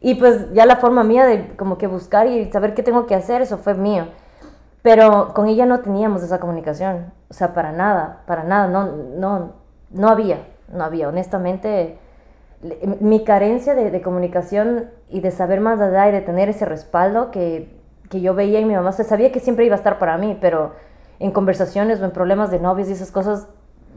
[0.00, 3.16] Y pues ya la forma mía de como que buscar y saber qué tengo que
[3.16, 4.06] hacer, eso fue mío.
[4.82, 9.52] Pero con ella no teníamos esa comunicación, o sea, para nada, para nada, no, no,
[9.90, 10.38] no había,
[10.72, 11.98] no había, honestamente
[13.00, 17.30] mi carencia de, de, comunicación y de saber más allá y de tener ese respaldo
[17.30, 17.79] que
[18.10, 20.36] que yo veía en mi mamá, se sabía que siempre iba a estar para mí,
[20.38, 20.72] pero
[21.20, 23.46] en conversaciones o en problemas de novios y esas cosas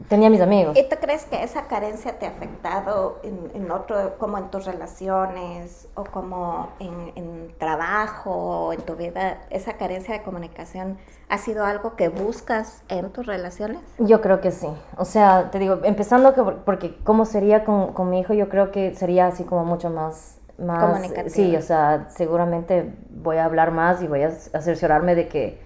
[0.08, 0.76] tenía mis amigos.
[0.76, 4.66] ¿Y tú crees que esa carencia te ha afectado en, en otro, como en tus
[4.66, 9.38] relaciones o como en, en, trabajo o en tu vida?
[9.50, 10.96] ¿Esa carencia de comunicación
[11.28, 13.80] ha sido algo que buscas en tus relaciones?
[13.98, 14.68] Yo creo que sí.
[14.96, 18.70] O sea, te digo, empezando que, porque cómo sería con, con mi hijo, yo creo
[18.70, 24.02] que sería así como mucho más más sí o sea seguramente voy a hablar más
[24.02, 25.58] y voy a cerciorarme de que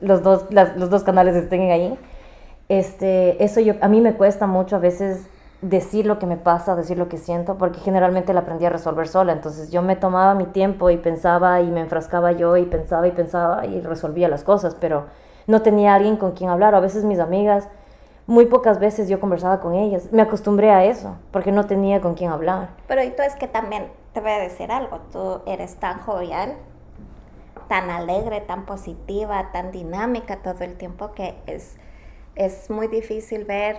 [0.00, 1.98] los dos los dos canales estén ahí
[2.68, 5.26] este eso yo a mí me cuesta mucho a veces
[5.62, 9.08] decir lo que me pasa decir lo que siento porque generalmente la aprendí a resolver
[9.08, 13.08] sola entonces yo me tomaba mi tiempo y pensaba y me enfrascaba yo y pensaba
[13.08, 15.06] y pensaba y resolvía las cosas pero
[15.46, 17.68] no tenía alguien con quien hablar a veces mis amigas
[18.26, 20.08] muy pocas veces yo conversaba con ellas.
[20.10, 22.68] Me acostumbré a eso, porque no tenía con quién hablar.
[22.88, 26.56] Pero y tú es que también te voy a decir algo, tú eres tan jovial,
[27.68, 31.76] tan alegre, tan positiva, tan dinámica todo el tiempo que es,
[32.36, 33.76] es muy difícil ver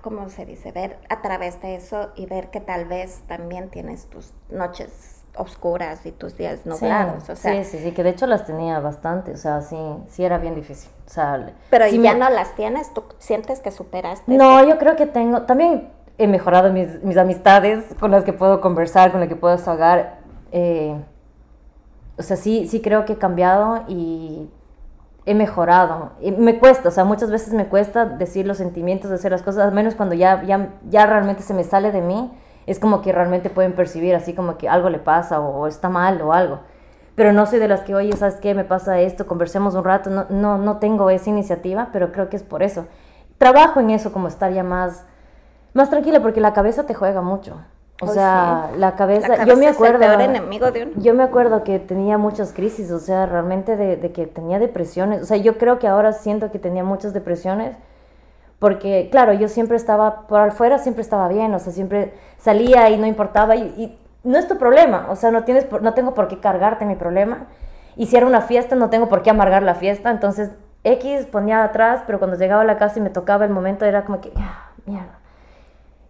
[0.00, 0.72] ¿cómo se dice?
[0.72, 6.04] Ver a través de eso y ver que tal vez también tienes tus noches oscuras
[6.04, 7.22] y tus días nublados.
[7.24, 9.76] Sí, o sea, sí, sí, sí, que de hecho las tenía bastante, o sea, sí,
[10.08, 10.90] sí era bien difícil.
[11.06, 14.36] O sea, pero sí ya me- no las tienes, tú sientes que superaste.
[14.36, 18.60] No, yo creo que tengo, también he mejorado mis, mis amistades con las que puedo
[18.60, 20.18] conversar, con las que puedo desahogar.
[20.52, 20.96] eh,
[22.18, 24.48] o sea, sí, sí creo que he cambiado y
[25.24, 26.12] he mejorado.
[26.20, 29.64] Y me cuesta, o sea, muchas veces me cuesta decir los sentimientos, hacer las cosas,
[29.64, 32.30] al menos cuando ya, ya, ya realmente se me sale de mí,
[32.66, 35.88] es como que realmente pueden percibir así como que algo le pasa o, o está
[35.88, 36.60] mal o algo.
[37.14, 38.54] Pero no soy de las que, oye, ¿sabes qué?
[38.54, 40.10] Me pasa esto, conversemos un rato.
[40.10, 42.86] No, no, no tengo esa iniciativa, pero creo que es por eso.
[43.36, 45.04] Trabajo en eso, como estar ya más,
[45.74, 47.56] más tranquila, porque la cabeza te juega mucho.
[48.00, 49.98] O sea, la cabeza, La yo me cabeza es el acuerdo...
[50.00, 50.92] peor enemigo de uno.
[50.96, 55.22] Yo me acuerdo que tenía muchas crisis, o sea, realmente de, de que tenía depresiones.
[55.22, 57.76] O sea, yo creo que ahora siento que tenía muchas depresiones
[58.58, 62.98] porque, claro, yo siempre estaba, por afuera siempre estaba bien, o sea, siempre salía y
[62.98, 66.28] no importaba y, y no es tu problema, o sea, no, tienes, no tengo por
[66.28, 67.46] qué cargarte mi problema.
[67.96, 70.50] Y si era una fiesta, no tengo por qué amargar la fiesta, entonces
[70.84, 74.04] X ponía atrás, pero cuando llegaba a la casa y me tocaba el momento era
[74.04, 75.18] como que, "Ah, mierda.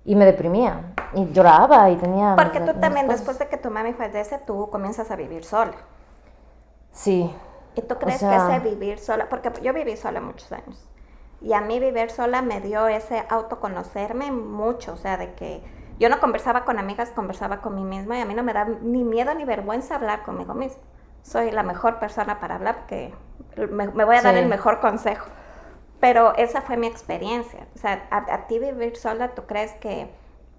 [0.04, 2.34] Y me deprimía, y lloraba, y tenía...
[2.36, 3.20] Porque mis- tú también, cosas.
[3.20, 5.74] después de que tu mami fallece, tú comienzas a vivir sola.
[6.90, 7.32] Sí,
[7.74, 10.88] ¿Y tú crees sea- que ese vivir sola, porque yo viví sola muchos años,
[11.40, 15.62] y a mí vivir sola me dio ese autoconocerme mucho, o sea, de que
[15.98, 18.64] yo no conversaba con amigas, conversaba con mí misma, y a mí no me da
[18.64, 20.82] ni miedo ni vergüenza hablar conmigo misma.
[21.22, 23.14] Soy la mejor persona para hablar porque
[23.70, 25.26] me, me voy a dar el mejor consejo.
[26.02, 27.68] Pero esa fue mi experiencia.
[27.76, 30.08] O sea, a, ti vivir sola, ¿tú crees que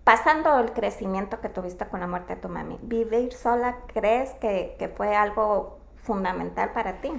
[0.06, 4.90] pasando el crecimiento que tuviste con la muerte de tu mami, vivir sola, crees que,
[4.96, 7.12] fue algo fundamental para ti?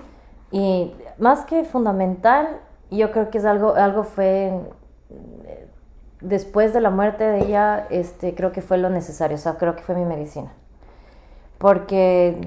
[0.50, 4.58] Y más que fundamental, yo creo que es algo, algo fue,
[6.22, 9.76] después de la muerte de ella, este, creo que fue lo necesario, o sea, creo
[9.76, 10.50] que fue mi medicina.
[11.58, 12.40] Porque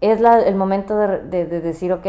[0.00, 2.06] es el momento de, de- de decir, ok,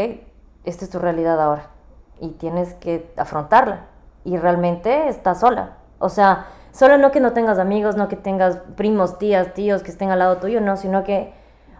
[0.64, 1.75] esta es tu realidad ahora
[2.20, 3.80] y tienes que afrontarla.
[4.24, 5.76] Y realmente estás sola.
[5.98, 9.90] O sea, solo no que no tengas amigos, no que tengas primos, tías, tíos que
[9.90, 11.32] estén al lado tuyo, no, sino que,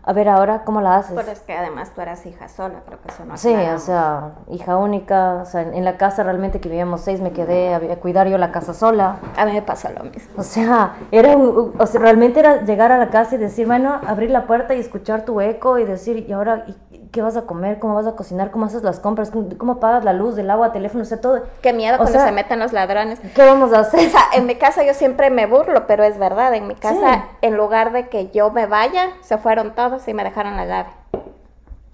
[0.08, 1.16] a ver, ahora, ¿cómo la haces?
[1.16, 3.82] Pero es que además tú eras hija sola, creo que eso no Sí, o aclaramos.
[3.82, 7.74] sea, hija única, o sea, en, en la casa realmente que vivíamos seis me quedé
[7.74, 9.16] a, a cuidar yo la casa sola.
[9.36, 10.34] A mí me pasó lo mismo.
[10.38, 14.00] O sea, era un- o sea, realmente era llegar a la casa y decir, bueno,
[14.06, 16.76] abrir la puerta y escuchar tu eco y decir, ¿y ahora ¿y
[17.12, 17.78] qué vas a comer?
[17.78, 18.50] ¿Cómo vas a cocinar?
[18.50, 19.30] ¿Cómo haces las compras?
[19.30, 21.02] ¿Cómo, cómo pagas la luz, el agua, teléfono?
[21.02, 21.42] O sea, todo.
[21.62, 23.20] Qué miedo O cuando sea, se meten los ladrones.
[23.34, 24.10] ¿Qué vamos a O hacer?
[24.10, 26.54] sea, en mi casa yo siempre me burlo, pero es verdad.
[26.54, 27.36] En mi casa, Sí.
[27.42, 30.90] en lugar de que yo me vaya, se fueron todos y me dejaron la llave.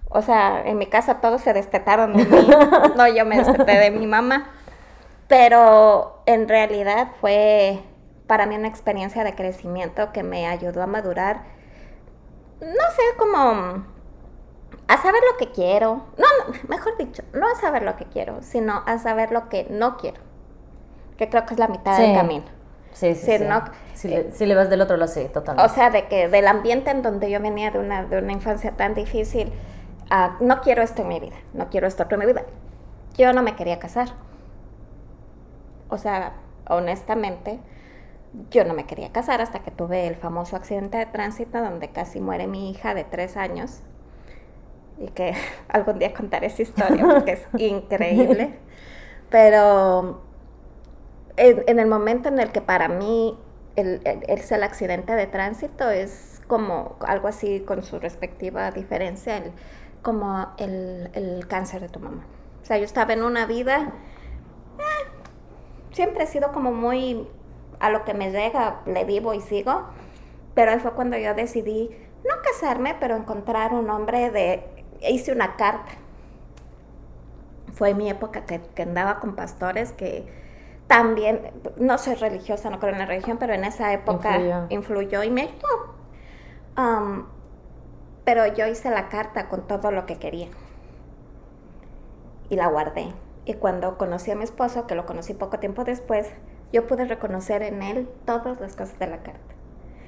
[0.08, 2.50] O sea, en mi casa todos se destetaron de mí.
[2.96, 4.50] No, yo me desteté de mi mamá.
[5.28, 7.80] Pero en realidad fue
[8.26, 11.42] para mí una experiencia de crecimiento que me ayudó a madurar.
[12.60, 13.84] No sé, como
[14.92, 16.02] a saber lo que quiero.
[16.18, 19.66] No, no, mejor dicho, no a saber lo que quiero, sino a saber lo que
[19.70, 20.20] no quiero.
[21.16, 22.44] Que creo que es la mitad del camino.
[22.92, 23.44] Sí, sí, Sí, sí.
[23.44, 25.70] no- si, le, si le vas del otro lado, sí, totalmente.
[25.70, 28.72] O sea, de que del ambiente en donde yo venía de una, de una infancia
[28.72, 29.52] tan difícil,
[30.10, 32.42] a, no quiero esto en mi vida, no quiero esto en mi vida.
[33.16, 34.08] Yo no me quería casar.
[35.88, 36.32] O sea,
[36.68, 37.60] honestamente,
[38.50, 42.20] yo no me quería casar hasta que tuve el famoso accidente de tránsito donde casi
[42.20, 43.80] muere mi hija de tres años.
[44.98, 45.34] Y que
[45.68, 48.58] algún día contaré esa historia porque es increíble.
[49.30, 50.20] Pero
[51.36, 53.38] en, en el momento en el que para mí
[53.76, 59.52] el, el- el accidente de tránsito es como algo así con su respectiva diferencia, el-
[60.02, 62.24] como el, el cáncer de tu mamá.
[62.62, 63.92] O sea, yo estaba en una vida,
[64.78, 64.82] eh,
[65.92, 67.28] siempre he sido como muy
[67.80, 69.84] a lo que me llega, le vivo y sigo,
[70.54, 71.90] pero ahí fue cuando yo decidí
[72.24, 74.64] no casarme, pero encontrar un hombre de,
[75.10, 75.92] hice una carta.
[77.72, 80.26] Fue mi época que, que andaba con pastores que
[80.86, 84.66] también, no soy religiosa, no creo en la religión, pero en esa época Influyó.
[84.68, 85.94] influyó, y me ayudó.
[86.76, 87.24] Um,
[88.24, 90.48] pero yo hice la carta con todo lo que quería
[92.50, 93.06] y la guardé.
[93.46, 96.30] Y cuando conocí a mi esposo, que lo conocí poco tiempo después,
[96.72, 99.54] yo pude reconocer en él todas las cosas de la carta.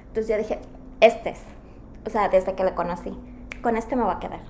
[0.09, 0.59] Entonces yo dije,
[1.00, 1.40] este es,
[2.07, 3.18] o sea, desde que le conocí,
[3.62, 4.40] con este me voy a quedar.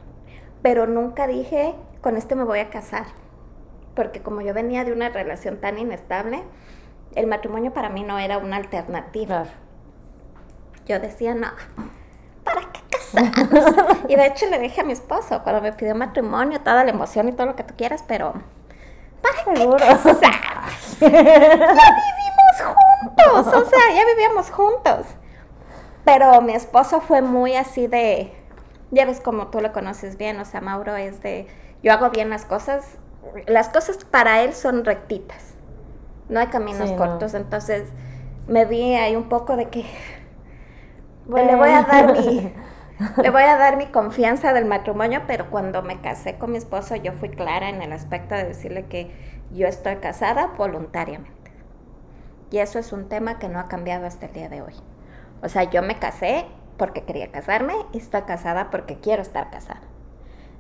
[0.64, 3.05] Pero nunca dije, con este me voy a casar.
[3.94, 6.42] Porque como yo venía de una relación tan inestable,
[7.14, 9.44] el matrimonio para mí no era una alternativa.
[10.87, 11.48] Yo decía, no,
[12.44, 13.98] ¿para qué casarnos?
[14.09, 17.29] y de hecho le dije a mi esposo cuando me pidió matrimonio, toda la emoción
[17.29, 18.33] y todo lo que tú quieras, pero
[19.20, 19.77] ¿para qué Seguro.
[19.77, 20.22] casarnos?
[21.03, 25.07] No vivimos juntos, o sea, ya vivíamos juntos.
[26.07, 28.33] Pero mi esposo fue muy así de,
[28.94, 31.46] ya ves como tú lo conoces bien, o sea, Mauro es de,
[31.83, 32.98] yo hago bien las cosas,
[33.46, 35.54] las cosas para él son rectitas,
[36.28, 37.85] no hay caminos cortos, entonces
[38.46, 39.85] me vi ahí un poco de que
[41.28, 42.52] le voy a dar mi
[43.22, 46.94] le voy a dar mi confianza del matrimonio, pero cuando me casé con mi esposo
[46.96, 49.11] yo fui clara en el aspecto de decirle que
[49.52, 51.50] yo estoy casada voluntariamente.
[52.50, 54.74] Y eso es un tema que no ha cambiado hasta el día de hoy.
[55.42, 59.82] O sea, yo me casé porque quería casarme y estoy casada porque quiero estar casada.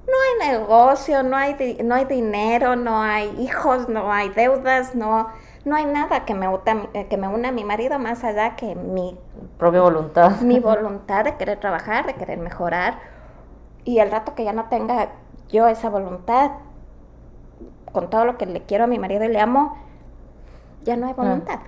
[0.06, 5.28] No hay negocio, no hay, no hay dinero, no hay hijos, no hay deudas, no,
[5.64, 6.46] no hay nada que me,
[6.92, 9.16] eh, que me una a mi marido más allá que mi
[9.58, 10.40] propia voluntad.
[10.42, 12.98] Mi voluntad de querer trabajar, de querer mejorar.
[13.84, 15.08] Y el rato que ya no tenga
[15.48, 16.50] yo esa voluntad,
[17.92, 19.76] con todo lo que le quiero a mi marido y le amo,
[20.82, 21.60] ya no hay ah.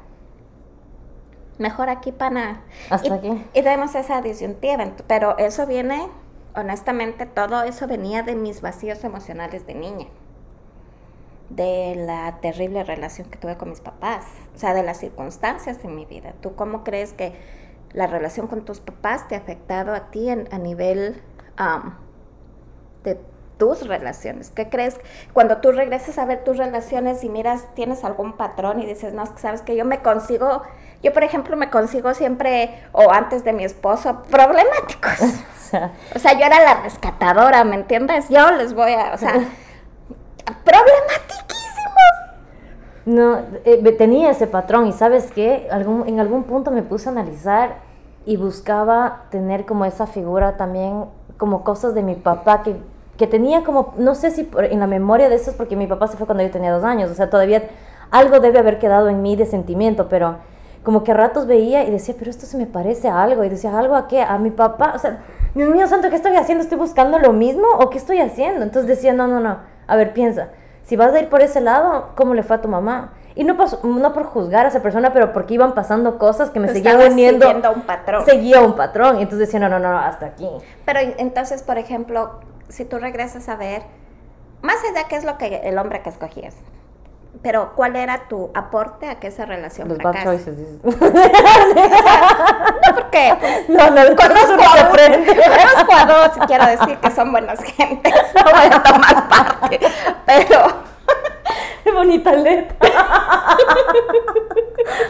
[1.58, 2.62] Mejor aquí, pana.
[2.90, 3.28] Hasta y, aquí.
[3.54, 6.08] Y tenemos esa disyuntiva, pero eso viene,
[6.54, 10.06] honestamente, todo eso venía de mis vacíos emocionales de niña
[11.50, 15.94] de la terrible relación que tuve con mis papás, o sea, de las circunstancias en
[15.94, 16.34] mi vida.
[16.40, 17.34] ¿Tú cómo crees que
[17.92, 21.22] la relación con tus papás te ha afectado a ti a nivel
[23.04, 23.20] de
[23.58, 24.50] tus relaciones?
[24.50, 24.98] ¿Qué crees
[25.32, 29.24] cuando tú regresas a ver tus relaciones y miras, tienes algún patrón y dices, no,
[29.36, 30.62] sabes que yo me consigo,
[31.02, 35.20] yo por ejemplo me consigo siempre, o antes de mi esposo, problemáticos.
[36.14, 38.28] o sea, yo era la rescatadora, ¿me entiendes?
[38.28, 39.32] Yo les voy a, o sea
[40.64, 41.56] problematiquísimos.
[43.04, 47.12] No, eh, tenía ese patrón y sabes qué, algún, en algún punto me puse a
[47.12, 47.76] analizar
[48.24, 51.04] y buscaba tener como esa figura también,
[51.36, 52.76] como cosas de mi papá que,
[53.16, 56.06] que tenía como, no sé si en la memoria de eso es porque mi papá
[56.08, 57.64] se fue cuando yo tenía dos años, o sea, todavía
[58.10, 60.36] algo debe haber quedado en mí de sentimiento, pero
[60.82, 63.48] como que a ratos veía y decía, pero esto se me parece a algo, y
[63.48, 64.22] decía, ¿algo a qué?
[64.22, 65.20] A mi papá, o sea,
[65.54, 66.62] Dios mío santo, ¿qué estoy haciendo?
[66.62, 68.62] ¿Estoy buscando lo mismo o qué estoy haciendo?
[68.62, 70.48] Entonces decía, no, no, no a ver, piensa,
[70.82, 73.12] si vas a ir por ese lado, ¿cómo le fue a tu mamá?
[73.34, 76.58] Y no por, no por juzgar a esa persona, pero porque iban pasando cosas que
[76.58, 77.46] me seguían uniendo.
[77.46, 78.24] Siguiendo un patrón.
[78.24, 79.18] Seguía un patrón.
[79.18, 80.48] Y entonces decía, no, no, no, hasta aquí.
[80.86, 83.82] Pero entonces, por ejemplo, si tú regresas a ver,
[84.62, 86.54] más allá qué es lo que el hombre que escogías,
[87.42, 90.80] pero ¿cuál era tu aporte a que esa relación Los bad choices, dices.
[90.84, 90.90] no,
[92.94, 93.34] porque
[93.68, 98.42] no, no, conozco a, conozco a dos y quiero decir que son buenas gentes, no
[98.44, 99.80] voy a tomar parte,
[100.24, 100.96] pero...
[101.84, 102.76] Qué bonita letra.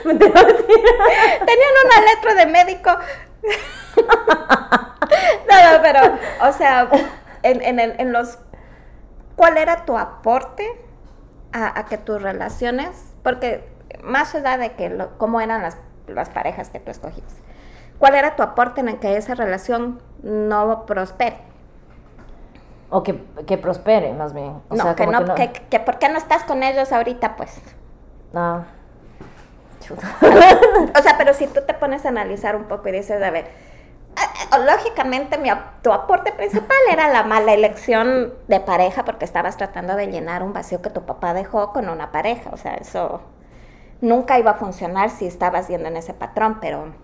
[0.05, 0.29] Tenían
[1.87, 2.91] una letra de médico.
[5.49, 6.01] no, no, pero,
[6.43, 6.91] o sea,
[7.51, 8.39] en, en, el, en los...
[9.37, 10.65] ¿Cuál era tu aporte
[11.53, 13.67] a, que tus relaciones, porque
[14.03, 17.35] más allá de que cómo eran las, las, parejas que tú escogías,
[17.99, 21.39] ¿cuál era tu aporte en que esa relación no prospere?
[22.91, 24.63] O que, que prospere, más bien.
[24.71, 27.61] no, que, no, que, que, ¿por qué no estás con ellos ahorita, pues?
[28.33, 28.65] No.
[29.89, 33.47] o sea, pero si tú te pones a analizar un poco y dices, a ver,
[34.65, 35.51] lógicamente mi,
[35.83, 40.53] tu aporte principal era la mala elección de pareja porque estabas tratando de llenar un
[40.53, 42.51] vacío que tu papá dejó con una pareja.
[42.53, 43.21] O sea, eso
[44.01, 46.95] nunca iba a funcionar si estabas yendo en ese patrón, pero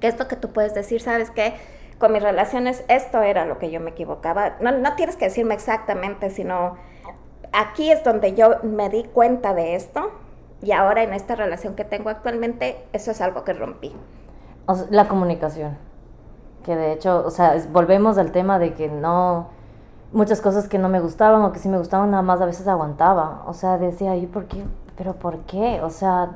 [0.00, 1.00] ¿qué es lo que tú puedes decir?
[1.00, 1.54] ¿Sabes qué?
[1.98, 4.56] Con mis relaciones esto era lo que yo me equivocaba.
[4.60, 6.76] No, no tienes que decirme exactamente, sino
[7.52, 10.12] aquí es donde yo me di cuenta de esto
[10.62, 13.94] y ahora en esta relación que tengo actualmente, eso es algo que rompí.
[14.90, 15.87] la comunicación
[16.68, 19.46] que de hecho, o sea, volvemos al tema de que no,
[20.12, 22.68] muchas cosas que no me gustaban o que sí me gustaban, nada más a veces
[22.68, 23.42] aguantaba.
[23.46, 24.62] O sea, decía, ¿y por qué?
[24.94, 25.80] ¿Pero por qué?
[25.82, 26.32] O sea,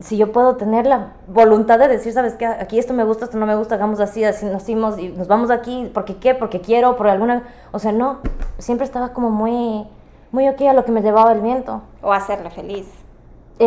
[0.00, 2.46] si yo puedo tener la voluntad de decir, ¿sabes qué?
[2.46, 5.28] Aquí esto me gusta, esto no me gusta, hagamos así, así nos hicimos y nos
[5.28, 6.34] vamos aquí, ¿porque qué?
[6.34, 7.42] Porque quiero, por alguna...
[7.72, 8.20] O sea, no,
[8.56, 9.86] siempre estaba como muy,
[10.30, 11.82] muy ok a lo que me llevaba el viento.
[12.00, 13.01] O hacerle feliz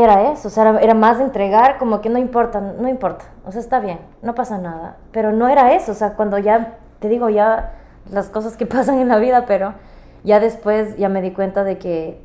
[0.03, 3.61] era eso, o sea, era, más entregar como que no importa, no importa, o sea,
[3.61, 7.29] está bien, no pasa nada, pero no era eso, o sea, cuando ya, te digo,
[7.29, 7.73] ya
[8.11, 9.73] las cosas que pasan en la vida, pero
[10.23, 12.21] ya después ya me di cuenta de que,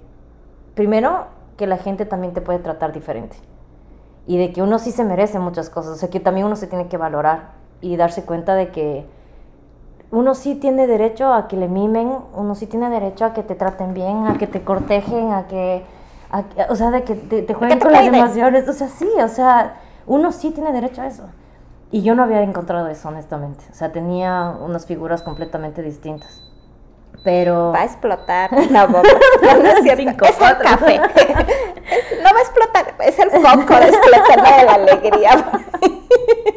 [0.75, 3.37] primero, que la gente también te puede tratar diferente
[4.27, 6.67] y de que uno sí se merece muchas cosas, o sea, que también uno se
[6.67, 9.07] tiene que valorar y darse cuenta de que
[10.11, 13.55] uno sí tiene derecho a que le mimen, uno sí tiene derecho a que te
[13.55, 15.85] traten bien, a que te cortejen, a que
[16.69, 19.77] o sea, de que te, jueguen con las emociones, o sea, sí, o sea,
[20.07, 21.29] uno sí tiene derecho a eso.
[21.93, 23.65] Y yo no había encontrado eso, honestamente.
[23.71, 26.43] O sea, tenía unas figuras completamente distintas.
[27.25, 27.73] Pero...
[27.73, 29.03] Va a explotar la bomba.
[29.43, 30.25] No, es cierto.
[30.25, 30.99] es el café.
[30.99, 31.05] no
[32.25, 35.51] va a explotar, es el foco de explotar de la alegría.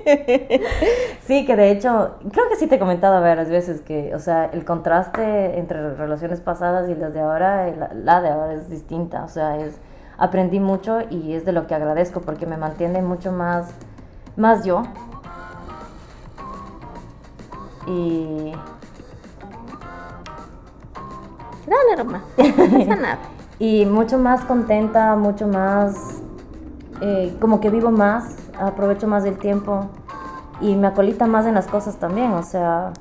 [1.21, 4.45] sí, que de hecho, creo que sí te he comentado varias veces que, o sea,
[4.45, 9.23] el contraste entre relaciones pasadas y las de ahora, la, la de ahora es distinta.
[9.23, 9.79] O sea, es
[10.17, 13.71] aprendí mucho y es de lo que agradezco porque me mantiene mucho más,
[14.35, 14.83] más yo.
[17.87, 18.53] Y...
[21.67, 22.23] Dale, Roma.
[22.87, 23.19] nada.
[23.59, 26.21] y mucho más contenta, mucho más...
[27.01, 29.87] Eh, como que vivo más, aprovecho más del tiempo
[30.61, 32.93] y me acolita más en las cosas también, o sea,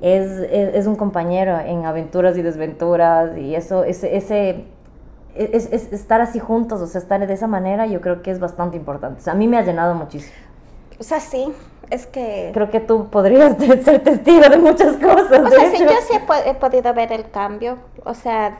[0.00, 4.64] es, es, un compañero en aventuras y desventuras y eso, ese, ese
[5.34, 8.76] es, estar así juntos, o sea, estar de esa manera, yo creo que es bastante
[8.76, 9.20] importante.
[9.20, 10.34] O sea, a mí me ha llenado muchísimo.
[10.98, 11.52] O sea, sí,
[11.88, 12.50] es que...
[12.52, 15.40] Creo que tú podrías ser testigo de muchas cosas.
[15.40, 17.78] O sea, sí, yo sí he, podido ver el cambio.
[18.04, 18.58] O sea,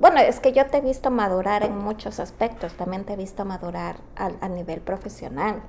[0.00, 2.72] bueno, es que yo te he visto madurar en muchos aspectos.
[2.72, 5.62] También te he visto madurar a, nivel profesional.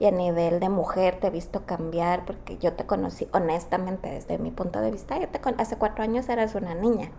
[0.00, 4.38] Y a nivel de mujer te he visto cambiar porque yo te conocí honestamente desde
[4.38, 5.18] mi punto de vista.
[5.18, 7.10] Yo te hace cuatro años eras una niña.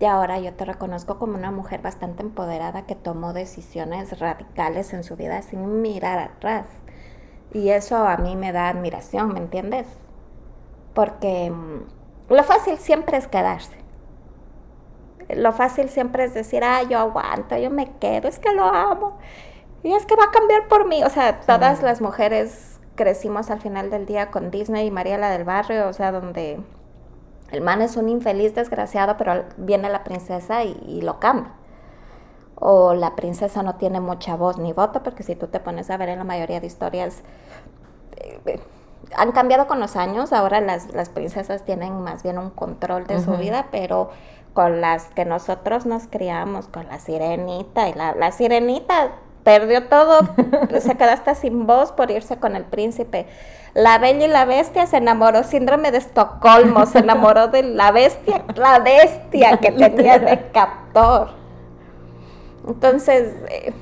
[0.00, 5.04] Y ahora yo te reconozco como una mujer bastante empoderada que tomó decisiones radicales en
[5.04, 6.64] su vida sin mirar atrás.
[7.52, 9.86] Y eso a mí me da admiración, ¿me entiendes?
[10.94, 13.83] Porque mm, lo fácil siempre es quedarse.
[15.28, 19.18] Lo fácil siempre es decir, ah, yo aguanto, yo me quedo, es que lo amo.
[19.82, 21.02] Y es que va a cambiar por mí.
[21.04, 25.30] O sea, todas las mujeres crecimos al final del día con Disney y María la
[25.30, 26.60] del Barrio, o sea, donde
[27.50, 31.52] el man es un infeliz desgraciado, pero viene la princesa y, lo cambia.
[32.56, 35.96] O la princesa no tiene mucha voz ni voto, porque si tú te pones a
[35.96, 37.22] ver en la mayoría de historias,
[38.16, 38.60] eh,
[39.16, 43.32] han cambiado con los años, ahora las, princesas tienen más bien un control de su
[43.32, 44.10] vida, pero
[44.54, 49.10] con las que nosotros nos criamos, con la sirenita, y la, la sirenita
[49.42, 50.20] perdió todo,
[50.80, 53.26] se quedó hasta sin voz por irse con el príncipe.
[53.74, 58.44] La Bella y la Bestia se enamoró, síndrome de Estocolmo, se enamoró de la bestia,
[58.54, 61.30] la bestia que tenía de captor.
[62.66, 63.72] Entonces, eh,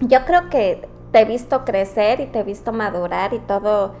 [0.00, 3.94] yo creo que te he visto crecer y te he visto madurar y todo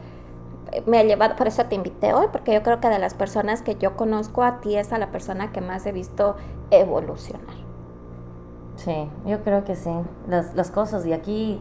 [0.86, 3.62] me ha llevado, por eso te invité hoy, porque yo creo que de las personas
[3.62, 6.36] que yo conozco a ti es a la persona que más he visto
[6.70, 7.54] evolucionar.
[8.76, 9.90] Sí, yo creo que sí,
[10.28, 11.60] las, las cosas y aquí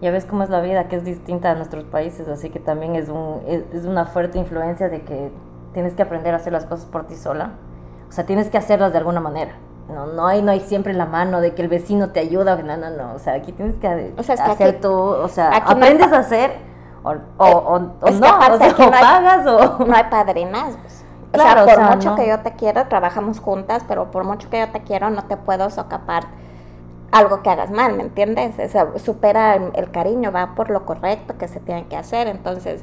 [0.00, 2.96] ya ves cómo es la vida, que es distinta a nuestros países, así que también
[2.96, 5.30] es, un, es, una fuerte influencia de que
[5.74, 7.52] tienes que aprender a hacer las cosas por ti sola.
[8.08, 9.52] O sea, tienes que hacerlas de alguna manera.
[9.88, 12.56] No, no hay, no hay siempre la mano de que el vecino te ayuda.
[12.56, 13.14] No, no, no.
[13.14, 13.86] O sea, aquí tienes que
[14.16, 14.92] hacer tú.
[14.92, 16.52] O sea, aprendes a hacer
[17.02, 17.94] o, o, o, no.
[18.00, 19.84] o, sea, no hay, pagas o.
[19.86, 21.04] No hay padrinazgos.
[21.32, 24.58] Claro, o sea, por mucho que yo te quiero, trabajamos juntas, pero por mucho que
[24.58, 26.24] yo te quiero, no te puedo socapar
[27.12, 28.54] algo que hagas mal, ¿me entiendes?
[28.96, 32.26] supera el, cariño, va por lo correcto que se tiene que hacer.
[32.26, 32.82] Entonces,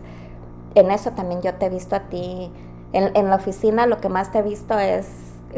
[0.75, 2.51] en eso también yo te he visto a ti,
[2.93, 5.07] en, la oficina lo que más te he visto es,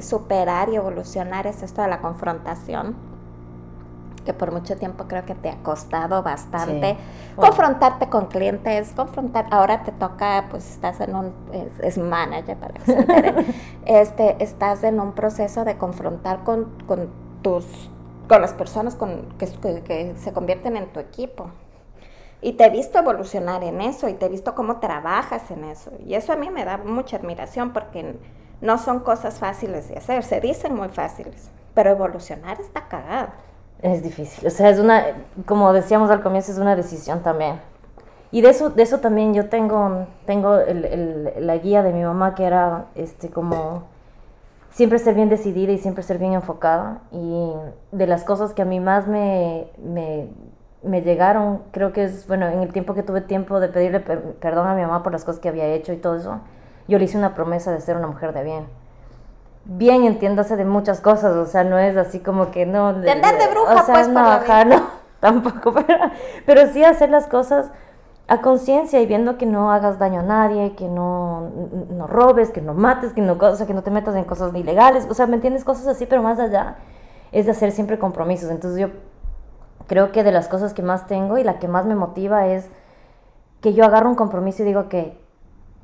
[0.01, 2.95] superar y evolucionar, es esto de la confrontación
[4.21, 6.97] que por mucho tiempo creo que te ha costado bastante
[7.35, 11.33] confrontarte con clientes, confrontar, ahora te toca, pues estás en un,
[11.81, 13.45] es, manager para que se
[13.85, 17.09] este, estás en un proceso de confrontar con, con
[17.41, 17.65] tus
[18.27, 19.47] con las personas con, que,
[19.83, 21.49] que, se convierten en tu equipo.
[22.41, 25.91] Y te he visto evolucionar en eso y te he visto cómo trabajas en eso.
[26.05, 28.15] Y eso a mí me da mucha admiración porque
[28.61, 33.29] no son cosas fáciles de hacer, se dicen muy fáciles, pero evolucionar está cagado.
[33.81, 35.05] Es difícil, o sea, es una,
[35.45, 37.61] como decíamos al comienzo, es una decisión también.
[38.31, 40.59] Y de eso, de eso también yo tengo, tengo
[41.39, 43.83] la guía de mi mamá que era este como
[44.69, 47.01] siempre ser bien decidida y siempre ser bien enfocada.
[47.11, 47.53] Y
[47.91, 50.27] de las cosas que a mí más me, me,
[50.83, 54.67] me llegaron, creo que es, bueno, en el tiempo que tuve tiempo de pedirle perdón
[54.67, 56.39] a mi mamá por las cosas que había hecho y todo eso,
[56.87, 58.78] yo le hice una promesa de ser una mujer de bien.
[59.65, 62.93] Bien, entiéndase de muchas cosas, o sea, no es así como que no...
[62.93, 64.83] De, de, de bruja, o sea, pues, no, no,
[65.19, 66.11] tampoco, pero,
[66.45, 67.69] pero sí hacer las cosas
[68.29, 71.49] a conciencia y viendo que no hagas daño a nadie, que no,
[71.89, 74.53] no robes, que no mates, que no, o sea, que no te metas en cosas
[74.53, 75.63] ilegales, o sea, ¿me entiendes?
[75.63, 76.75] Cosas así, pero más allá
[77.31, 78.51] es de hacer siempre compromisos.
[78.51, 78.89] Entonces yo
[79.87, 82.69] creo que de las cosas que más tengo y la que más me motiva es
[83.61, 85.19] que yo agarro un compromiso y digo que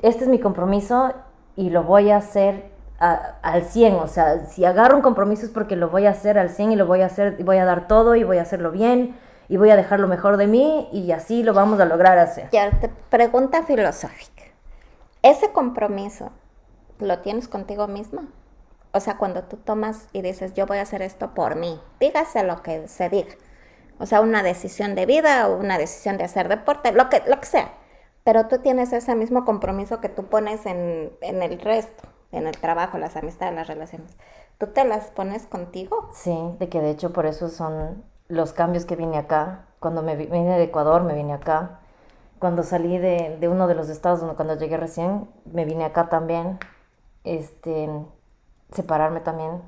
[0.03, 1.13] este es mi compromiso
[1.55, 5.76] y lo voy a hacer al 100, o sea, si agarro un compromiso es porque
[5.76, 7.88] lo voy a hacer al 100 y lo voy a hacer, y voy a dar
[7.88, 9.18] todo y voy a hacerlo bien
[9.48, 12.50] y voy a dejar lo mejor de mí y así lo vamos a lograr hacer.
[12.52, 14.43] Ya, te pregunta filosófica.
[15.22, 16.32] Ese compromiso
[17.00, 18.28] lo tienes contigo misma.
[18.91, 22.43] O sea, cuando tú tomas y dices, yo voy a hacer esto por mí, dígase
[22.43, 23.34] lo que se diga.
[24.00, 27.39] O sea, una decisión de vida o una decisión de hacer deporte, lo que, lo
[27.39, 27.74] que sea.
[28.24, 32.57] Pero tú tienes ese mismo compromiso que tú pones en, en el resto, en el
[32.57, 34.15] trabajo, las amistades, las relaciones.
[34.57, 36.09] ¿Tú te las pones contigo?
[36.13, 39.65] Sí, de que de hecho por eso son los cambios que vine acá.
[39.80, 41.80] Cuando me vine de Ecuador, me vine acá.
[42.39, 46.09] Cuando salí de, de uno de los estados donde cuando llegué recién, me vine acá
[46.09, 46.57] también.
[47.23, 47.89] Este,
[48.71, 49.61] separarme también.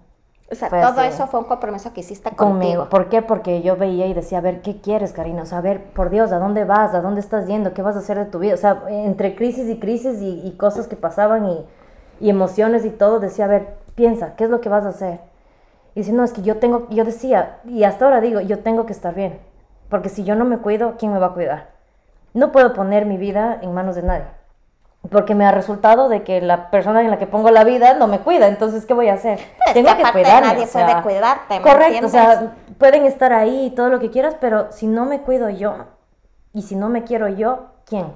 [0.50, 2.60] O sea, todo eso fue un compromiso que hiciste conmigo.
[2.60, 2.90] conmigo.
[2.90, 3.22] ¿Por qué?
[3.22, 5.44] Porque yo veía y decía, a ver, ¿qué quieres, Karina?
[5.44, 6.94] O sea, a ver, por Dios, ¿a dónde vas?
[6.94, 7.74] ¿A dónde estás yendo?
[7.74, 8.54] ¿Qué vas a hacer de tu vida?
[8.54, 11.66] O sea, entre crisis y crisis y, y cosas que pasaban y,
[12.20, 15.20] y, emociones y todo, decía, a ver, piensa, ¿qué es lo que vas a hacer?
[15.96, 18.86] Y dice, no, es que yo tengo, yo decía, y hasta ahora digo, yo tengo
[18.86, 19.40] que estar bien.
[19.90, 21.72] Porque si yo no me cuido, ¿quién me va a cuidar?
[22.34, 24.28] No puedo poner mi vida en manos de nadie
[25.10, 28.08] porque me ha resultado de que la persona en la que pongo la vida no
[28.08, 29.40] me cuida, entonces ¿qué voy a hacer?
[29.74, 30.54] Tengo que, cuidarme.
[30.54, 31.62] Nadie puede cuidarte.
[31.62, 35.22] correcto, o sea, pueden estar ahí y todo lo que quieras, pero si no me
[35.22, 35.86] cuido yo
[36.54, 38.08] y si no me quiero yo, ¿quién?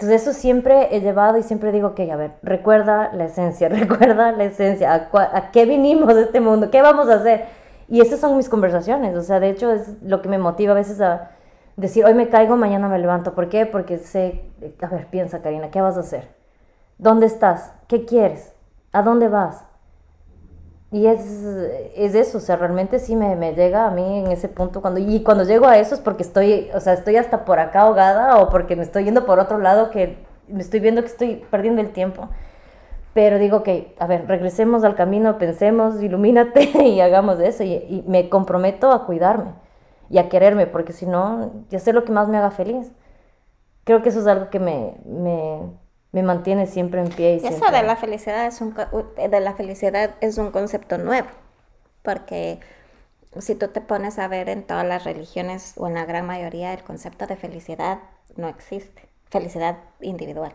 [0.00, 4.32] Entonces eso siempre he llevado y siempre digo que, a ver, recuerda la esencia, recuerda
[4.32, 7.44] la esencia, a, a qué vinimos de este mundo, qué vamos a hacer.
[7.86, 10.76] Y esas son mis conversaciones, o sea, de hecho es lo que me motiva a
[10.76, 11.32] veces a
[11.76, 13.34] decir, hoy me caigo, mañana me levanto.
[13.34, 13.66] ¿Por qué?
[13.66, 16.28] Porque sé, a ver, piensa Karina, ¿qué vas a hacer?
[16.96, 17.74] ¿Dónde estás?
[17.86, 18.54] ¿Qué quieres?
[18.92, 19.66] ¿A dónde vas?
[20.92, 21.20] Y es,
[21.94, 24.80] es eso, o sea, realmente sí me, me, llega a mí en ese punto.
[24.82, 27.82] Cuando, y cuando llego a eso es porque estoy, o sea, estoy hasta por acá
[27.82, 30.18] ahogada o porque me estoy yendo por otro lado que
[30.48, 32.28] me estoy viendo que estoy perdiendo el tiempo.
[33.14, 37.62] Pero digo que, a ver, regresemos al camino, pensemos, ilumínate y hagamos eso.
[37.64, 39.52] Y, y me comprometo a cuidarme
[40.10, 42.92] y a quererme, porque si no, ya sé lo que más me haga feliz.
[43.84, 45.60] Creo que eso es algo que me, me,
[46.12, 47.40] me mantiene siempre en pie.
[47.42, 51.28] Y eso de la felicidad es un, de la felicidad es un concepto nuevo,
[52.02, 52.60] porque
[53.38, 56.72] si tú te pones a ver en todas las religiones o en la gran mayoría,
[56.72, 58.00] el concepto de felicidad
[58.36, 60.52] no existe, felicidad individual.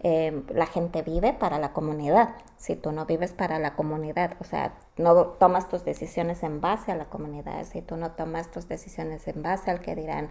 [0.00, 2.34] Eh, la gente vive para la comunidad.
[2.58, 6.92] Si tú no vives para la comunidad, o sea, no tomas tus decisiones en base
[6.92, 10.28] a la comunidad, si tú no tomas tus decisiones en base al que dirán,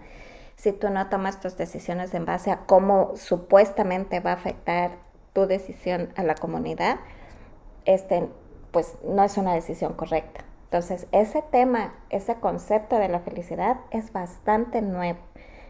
[0.56, 4.92] si tú no tomas tus decisiones en base a cómo supuestamente va a afectar
[5.32, 6.98] tu decisión a la comunidad,
[7.84, 8.28] este,
[8.72, 10.44] pues no es una decisión correcta.
[10.64, 15.18] Entonces, ese tema, ese concepto de la felicidad es bastante nuevo.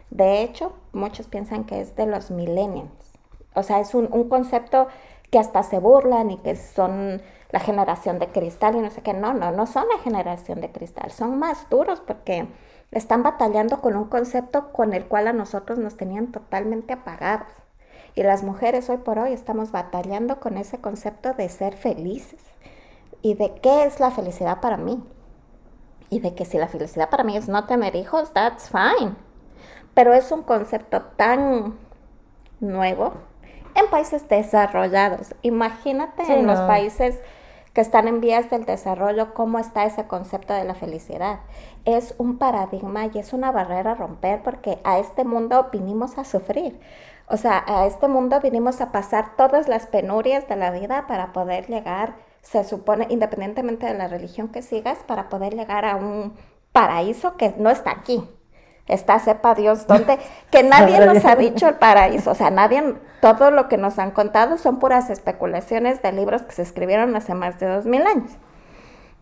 [0.09, 3.13] De hecho, muchos piensan que es de los millennials.
[3.53, 4.87] O sea, es un, concepto
[5.29, 7.21] que hasta se burlan y que son
[7.51, 9.13] la generación de cristal y no sé qué.
[9.13, 12.47] No, no, no son la generación de cristal, son más duros porque
[12.91, 17.49] están batallando con un concepto con el cual a nosotros nos tenían totalmente apagados.
[18.15, 22.41] Y las mujeres hoy por hoy estamos batallando con ese concepto de ser felices
[23.21, 25.03] y de qué es la felicidad para mí.
[26.09, 29.15] Y de que si la felicidad para mí es no tener hijos, that's fine.
[29.93, 31.75] Pero es un concepto tan
[32.59, 33.13] nuevo
[33.75, 35.35] en países desarrollados.
[35.41, 37.19] Imagínate en los países
[37.77, 41.41] que están en vías del desarrollo, cómo está ese concepto de la felicidad.
[41.85, 46.25] Es un paradigma y es una barrera a romper porque a este mundo vinimos a
[46.25, 46.79] sufrir.
[47.27, 51.33] O sea, a este mundo vinimos a pasar todas las penurias de la vida para
[51.33, 56.33] poder llegar, se supone, independientemente de la religión que sigas, para poder llegar a un
[56.71, 58.27] paraíso que no está aquí
[58.87, 60.17] está sepa Dios dónde,
[60.51, 64.11] que nadie nos ha dicho el paraíso, o sea, nadie, todo lo que nos han
[64.11, 68.31] contado son puras especulaciones de libros que se escribieron hace más de dos mil años.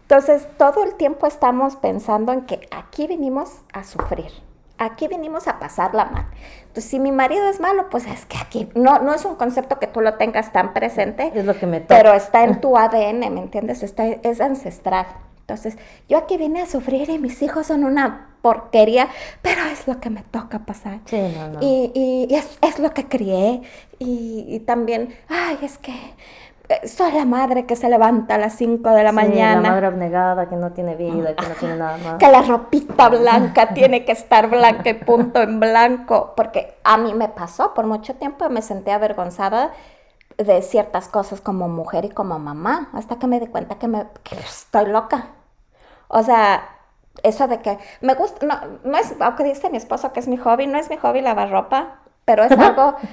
[0.04, 4.32] Entonces, todo el tiempo estamos pensando en que aquí vinimos a sufrir,
[4.78, 6.28] aquí vinimos a pasarla mal.
[6.62, 9.80] Entonces, si mi marido es malo, pues es que aquí no, no es un concepto
[9.80, 13.34] que tú lo tengas tan presente, es lo que me pero está en tu ADN,
[13.34, 13.82] ¿me entiendes?
[13.82, 15.08] Está, es ancestral.
[15.48, 15.78] Entonces,
[16.10, 19.10] yo aquí vine a sufrir y mis hijos son una porquería,
[19.44, 21.02] pero es lo que me toca pasar.
[21.06, 21.60] Sí, no, no.
[21.62, 23.62] Y, y es, es, lo que crié.
[24.00, 25.94] Y, y, también, ay, es que
[26.70, 29.62] eh, soy la madre que se levanta a las 5 de la sí, mañana.
[29.62, 32.16] La madre abnegada que no tiene vida, que no tiene nada más.
[32.16, 36.34] Que la ropita blanca tiene que estar blanca y punto en blanco.
[36.36, 39.74] Porque a mí me pasó por mucho tiempo, me sentí avergonzada
[40.38, 44.08] de ciertas cosas como mujer y como mamá, hasta que me di cuenta que, me,
[44.24, 45.30] que estoy loca.
[46.08, 46.70] O sea,
[47.24, 50.38] eso de que me gusta, no, no es, aunque dice mi esposo que es mi
[50.38, 52.96] hobby, no es mi hobby lavar ropa, pero es algo...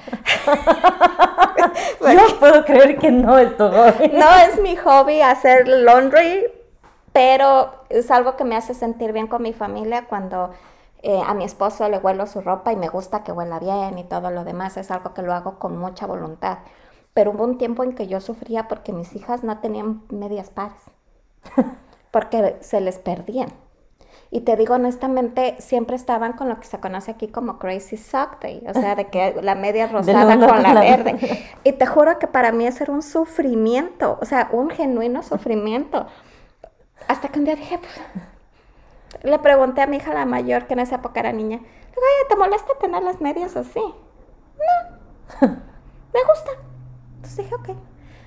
[2.01, 4.11] no puedo creer que no es tu hobby.
[4.13, 6.45] no es mi hobby hacer laundry,
[7.13, 10.51] pero es algo que me hace sentir bien con mi familia cuando
[11.03, 14.03] eh, a mi esposo le huelo su ropa y me gusta que huela bien y
[14.03, 16.59] todo lo demás, es algo que lo hago con mucha voluntad.
[17.13, 20.81] Pero hubo un tiempo en que yo sufría porque mis hijas no tenían medias pares,
[22.11, 23.49] porque se les perdían.
[24.31, 28.41] Y te digo honestamente, siempre estaban con lo que se conoce aquí como Crazy Sock
[28.41, 31.19] Day, o sea, de que la media rosada con la verde.
[31.63, 36.07] Y te juro que para mí eso era un sufrimiento, o sea, un genuino sufrimiento.
[37.07, 40.79] Hasta que un día dije, pues, le pregunté a mi hija la mayor, que en
[40.79, 43.79] esa época era niña, oye, ¿te molesta tener las medias así?
[43.79, 46.72] No, me gusta.
[47.23, 47.69] Entonces dije, ok.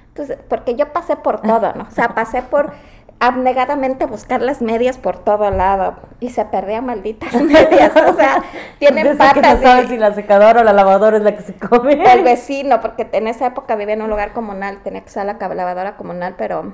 [0.08, 1.84] Entonces, porque yo pasé por todo, ¿no?
[1.84, 2.72] O sea, pasé por
[3.20, 8.42] abnegadamente buscar las medias por todo lado y se perdían malditas medias, o sea,
[8.78, 9.34] tienen patas.
[9.34, 12.02] Que no sabes si la secadora o la lavadora es la que se come.
[12.10, 15.34] El vecino, porque en esa época vivía en un lugar comunal, tenía que usar la
[15.34, 16.72] lavadora comunal, pero,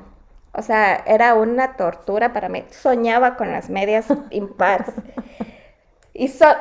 [0.53, 2.65] o sea, era una tortura para mí.
[2.71, 4.95] Soñaba con las medias impares.
[6.15, 6.59] Y esa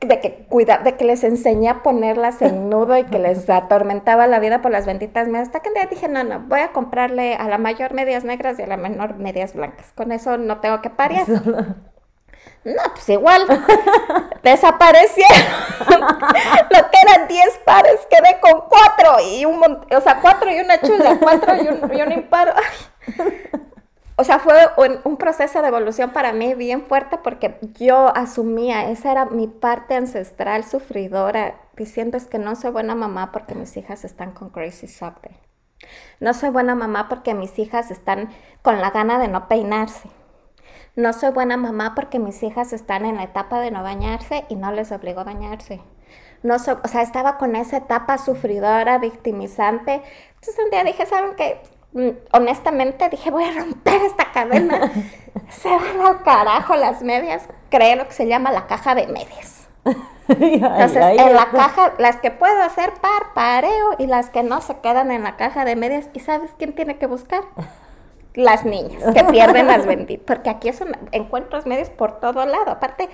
[0.00, 4.26] de que cuida, de que les enseñé a ponerlas en nudo y que les atormentaba
[4.26, 5.48] la vida por las benditas medias.
[5.48, 8.58] Hasta que un día dije, no, no, voy a comprarle a la mayor medias negras
[8.58, 9.92] y a la menor medias blancas.
[9.94, 11.22] Con eso no tengo que parir.
[12.64, 13.46] No, pues igual.
[14.42, 15.38] Desaparecieron.
[16.70, 20.80] Lo que eran 10 pares, quedé con 4 y un o sea, 4 y una
[20.80, 22.52] chula, 4 y un, y un imparo
[24.20, 24.54] o sea, fue
[25.04, 29.94] un, proceso de evolución para mí bien fuerte porque yo asumía, esa era mi parte
[29.94, 34.88] ancestral sufridora, diciendo es que no soy buena mamá porque mis hijas están con Crazy
[34.88, 35.18] Sock
[36.18, 38.30] No soy buena mamá porque mis hijas están
[38.62, 40.10] con la gana de no peinarse.
[40.96, 44.56] No soy buena mamá porque mis hijas están en la etapa de no bañarse y
[44.56, 45.80] no les obligo a bañarse.
[46.42, 50.02] No o sea, estaba con esa etapa sufridora, victimizante.
[50.34, 51.62] Entonces un día dije, ¿saben qué?
[51.92, 54.92] Mm, honestamente dije, voy a romper esta cadena.
[55.50, 57.48] se van al carajo las medias.
[57.70, 59.68] Creo lo que se llama la caja de medias.
[60.28, 64.78] Entonces, en la caja, las que puedo hacer par, pareo y las que no se
[64.80, 66.10] quedan en la caja de medias.
[66.12, 67.42] ¿Y sabes quién tiene que buscar?
[68.34, 70.24] Las niñas que pierden las benditas.
[70.26, 72.70] Porque aquí es un, encuentros medios por todo lado.
[72.70, 73.08] Aparte,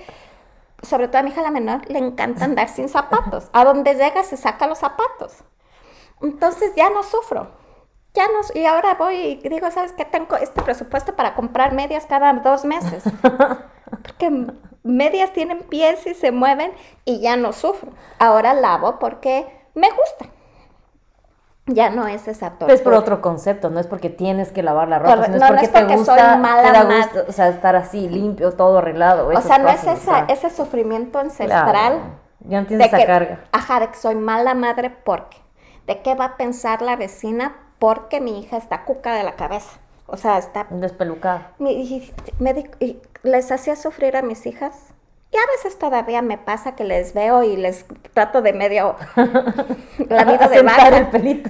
[0.81, 3.47] sobre todo a mi hija la menor, le encanta andar sin zapatos.
[3.53, 5.45] A donde llega se saca los zapatos.
[6.21, 7.64] Entonces ya no sufro
[8.15, 10.05] ya no, y ahora voy y digo, ¿sabes qué?
[10.05, 13.03] Tengo este presupuesto para comprar medias cada dos meses.
[14.01, 14.47] Porque
[14.83, 16.71] medias tienen pies y se mueven
[17.03, 17.91] y ya no sufro.
[18.19, 20.33] Ahora lavo porque me gusta.
[21.67, 22.73] Ya no es esa tortura.
[22.73, 25.67] Es por otro concepto, no es porque tienes que lavar la ropa, no, es porque,
[25.67, 29.27] te gusta, soy mala o sea, estar así limpio, todo arreglado.
[29.27, 29.81] O sea, no es
[30.29, 31.99] ese sufrimiento ancestral.
[32.41, 33.39] Yo entiendo esa carga.
[33.51, 35.37] Ajá, de que soy mala madre porque.
[35.87, 39.79] ¿De qué va a pensar la vecina porque mi hija está cuca de la cabeza.
[40.07, 40.67] O sea, está...
[40.69, 41.53] Despelucada.
[41.59, 44.93] y les hacía sufrir a mis hijas.
[45.31, 48.95] Y a veces todavía me pasa que les veo y les trato de medio...
[50.09, 50.97] la vida de baja.
[50.97, 51.49] el pelito.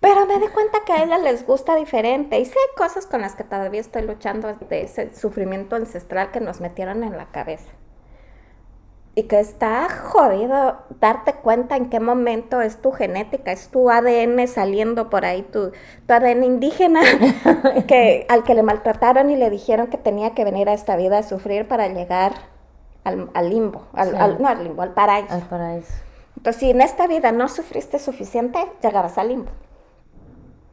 [0.00, 2.38] Pero me di cuenta que a ella les gusta diferente.
[2.38, 6.40] Y sí hay cosas con las que todavía estoy luchando de ese sufrimiento ancestral que
[6.40, 7.70] nos metieron en la cabeza
[9.18, 14.46] y que está jodido darte cuenta en qué momento es tu genética, es tu ADN
[14.46, 15.72] saliendo por ahí, tu,
[16.06, 17.00] ADN indígena,
[17.88, 21.16] que, al que le maltrataron y le dijeron que tenía que venir a esta vida
[21.16, 22.34] a sufrir para llegar
[23.04, 25.32] al, limbo, al, no al limbo, al paraíso.
[25.32, 25.94] Al paraíso.
[26.36, 29.50] Entonces, si en esta vida no sufriste suficiente, llegabas al limbo.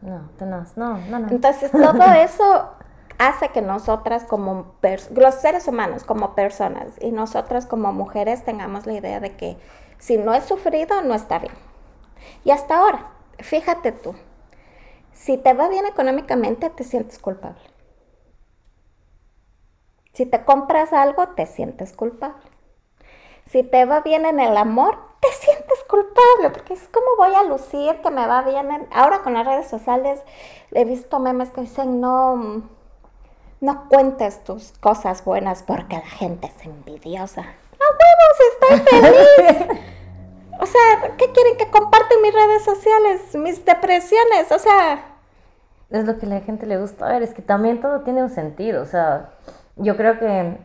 [0.02, 1.30] No, no, no, no.
[1.30, 2.72] Entonces, todo eso
[3.18, 4.76] hace que nosotras como
[5.16, 9.58] los seres humanos como personas y nosotras como mujeres tengamos la idea de que
[9.98, 11.54] si no he sufrido no está bien.
[12.44, 14.16] Y hasta ahora, fíjate tú,
[15.12, 17.62] si te va bien económicamente te sientes culpable.
[20.14, 22.44] Si te compras algo te sientes culpable.
[23.50, 27.44] Si te va bien en el amor, te sientes culpable, porque es como voy a
[27.44, 28.88] lucir que me va bien.
[28.92, 30.22] Ahora con las redes sociales
[30.72, 32.64] he visto memes que dicen, no,
[33.64, 37.42] no cuentes tus cosas buenas porque la gente es envidiosa.
[37.42, 38.82] ¡A huevos!
[38.82, 39.80] ¡Estoy feliz!
[40.60, 43.22] o sea, ¿qué quieren que comparten mis redes sociales?
[43.36, 45.06] Mis depresiones, o sea...
[45.90, 48.30] Es lo que a la gente le gusta ver, es que también todo tiene un
[48.30, 49.30] sentido, o sea,
[49.78, 50.58] yo creo que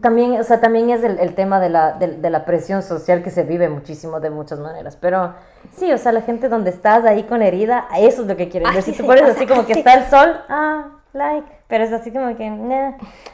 [0.00, 3.42] también, o sea, también es el, tema de la, de, la, presión social que se
[3.42, 4.98] vive muchísimo de muchas maneras.
[5.00, 5.32] Pero
[5.74, 8.70] sí, o sea, la gente donde estás ahí con herida, eso es lo que quieren
[8.72, 8.82] ver.
[8.82, 11.46] Si tú pones así como que está el sol, ah, like.
[11.68, 12.92] Pero es así como que, nah.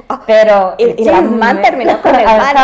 [0.09, 0.75] Ah, pero.
[0.79, 2.57] Y, y la man terminó con el man.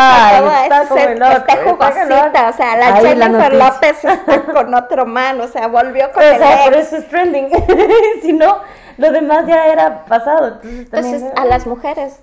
[0.63, 2.49] está como el otro, está jugosita.
[2.49, 5.39] O sea, la Jennifer López está con otro man.
[5.41, 7.49] O sea, volvió con o el sea, por eso es trending.
[8.21, 8.57] si no,
[8.97, 10.59] lo demás ya era pasado.
[10.63, 12.21] Entonces, a las mujeres,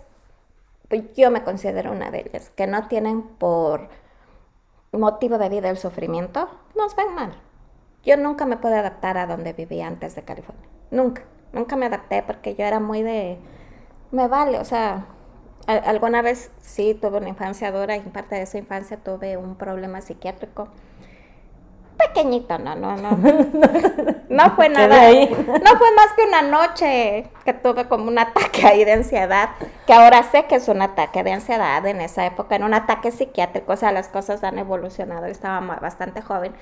[0.88, 3.88] pues, yo me considero una de ellas, que no tienen por
[4.92, 7.34] motivo de vida el sufrimiento, nos ven mal
[8.08, 10.66] yo nunca me pude adaptar a donde vivía antes de California.
[10.90, 11.22] Nunca.
[11.52, 13.38] Nunca me adapté porque yo era muy de,
[14.10, 15.06] me vale, o sea,
[15.66, 19.54] alguna vez sí tuve una infancia dura y en parte de esa infancia tuve un
[19.56, 20.68] problema psiquiátrico.
[21.98, 23.10] Pequeñito, no, no, no.
[24.28, 25.10] No fue nada.
[25.10, 29.50] No fue más que una noche que tuve como un ataque ahí de ansiedad,
[29.86, 33.10] que ahora sé que es un ataque de ansiedad en esa época, en un ataque
[33.10, 36.52] psiquiátrico, o sea, las cosas han evolucionado, estaba bastante joven.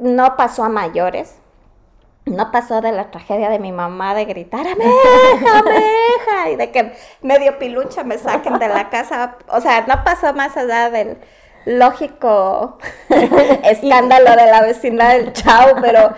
[0.00, 1.41] No pasó a mayores,
[2.24, 6.92] no pasó de la tragedia de mi mamá de gritar, ameja, ameja, y de que
[7.20, 9.36] medio pilucha me saquen de la casa.
[9.48, 11.18] O sea, no pasó más allá del
[11.64, 16.14] lógico escándalo de la vecina del chao, pero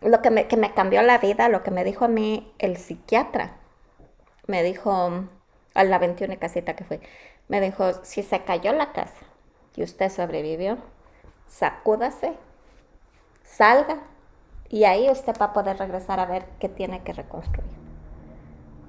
[0.00, 2.76] lo que me, que me cambió la vida, lo que me dijo a mí el
[2.76, 3.56] psiquiatra,
[4.46, 5.26] me dijo,
[5.74, 7.00] a la 21 casita que fue,
[7.48, 9.24] me dijo, si se cayó la casa
[9.74, 10.78] y usted sobrevivió,
[11.48, 12.34] sacúdase,
[13.44, 13.98] salga
[14.72, 17.70] y ahí usted va a poder regresar a ver qué tiene que reconstruir.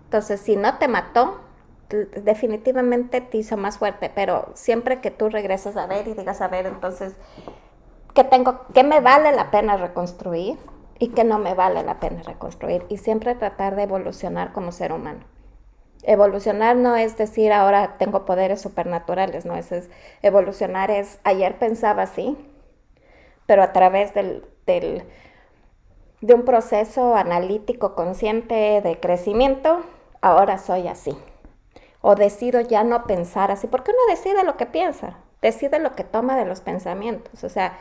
[0.06, 1.42] Entonces, si no te mató,
[1.90, 6.48] definitivamente te hizo más fuerte, pero siempre que tú regresas a ver y digas, a
[6.48, 7.14] ver, entonces,
[8.16, 10.58] ¿qué tengo, qué me vale la pena reconstruir
[11.00, 12.86] y qué no me vale la pena reconstruir?
[12.88, 15.26] Y siempre tratar de evolucionar como ser humano.
[16.04, 19.90] Evolucionar no es decir ahora tengo poderes supernaturales, no, es,
[20.22, 22.38] evolucionar es ayer pensaba así,
[23.46, 24.46] pero a través del
[26.24, 29.82] de un proceso analítico consciente de crecimiento,
[30.22, 31.18] ahora soy así.
[32.00, 36.06] O decido ya no pensar así, porque uno decide lo que piensa, decide lo que
[36.06, 37.44] toma de los pensamientos.
[37.44, 37.74] O sea,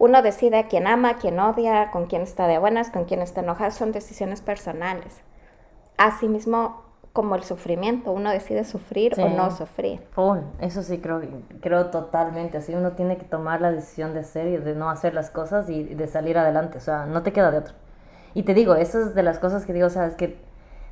[0.00, 3.22] uno decide a quién ama, a quién odia, con quién está de buenas, con quién
[3.22, 5.20] está enojado, son decisiones personales.
[5.96, 6.82] Asimismo,
[7.12, 10.04] como el sufrimiento, uno decide sufrir o no sufrir.
[10.60, 11.22] eso sí creo,
[11.60, 15.14] creo totalmente, así uno tiene que tomar la decisión de hacer y de no hacer
[15.14, 17.83] las cosas y de salir adelante, o sea, no te queda de otro.
[18.34, 20.38] Y te digo, eso es de las cosas que digo, sabes que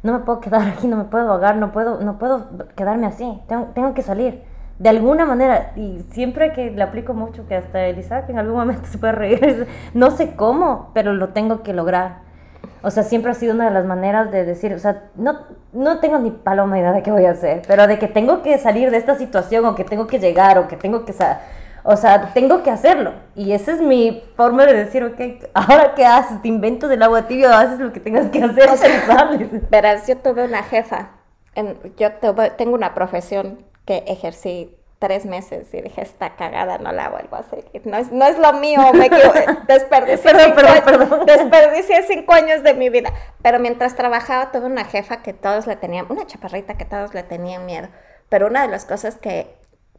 [0.02, 3.40] no me puedo quedar aquí, no me puedo ahogar, no puedo, no puedo quedarme así,
[3.48, 4.42] tengo, tengo que salir.
[4.78, 8.56] De alguna manera, y siempre que le aplico mucho, que hasta Elisa, que en algún
[8.56, 12.22] momento se puede reír, no sé cómo, pero lo tengo que lograr.
[12.82, 15.38] O sea, siempre ha sido una de las maneras de decir, o sea, no,
[15.72, 18.58] no tengo ni paloma idea de qué voy a hacer, pero de que tengo que
[18.58, 21.12] salir de esta situación o que tengo que llegar o que tengo que
[21.84, 23.12] o sea, tengo que hacerlo.
[23.34, 25.20] Y esa es mi forma de decir, ok,
[25.54, 28.76] ahora qué haces, te inventas el agua tibia, haces lo que tengas que hacer, o
[28.76, 29.30] sea,
[29.70, 31.10] Verás, yo tuve una jefa,
[31.54, 32.12] en, yo
[32.56, 37.40] tengo una profesión que ejercí tres meses y dije, esta cagada no la vuelvo a
[37.40, 37.64] hacer.
[37.82, 39.08] No es, no es lo mío, me
[39.66, 43.12] desperdicié, cinco, desperdicié cinco años de mi vida.
[43.42, 47.24] Pero mientras trabajaba tuve una jefa que todos le tenían, una chaparrita que todos le
[47.24, 47.88] tenían miedo.
[48.28, 49.52] Pero una de las cosas que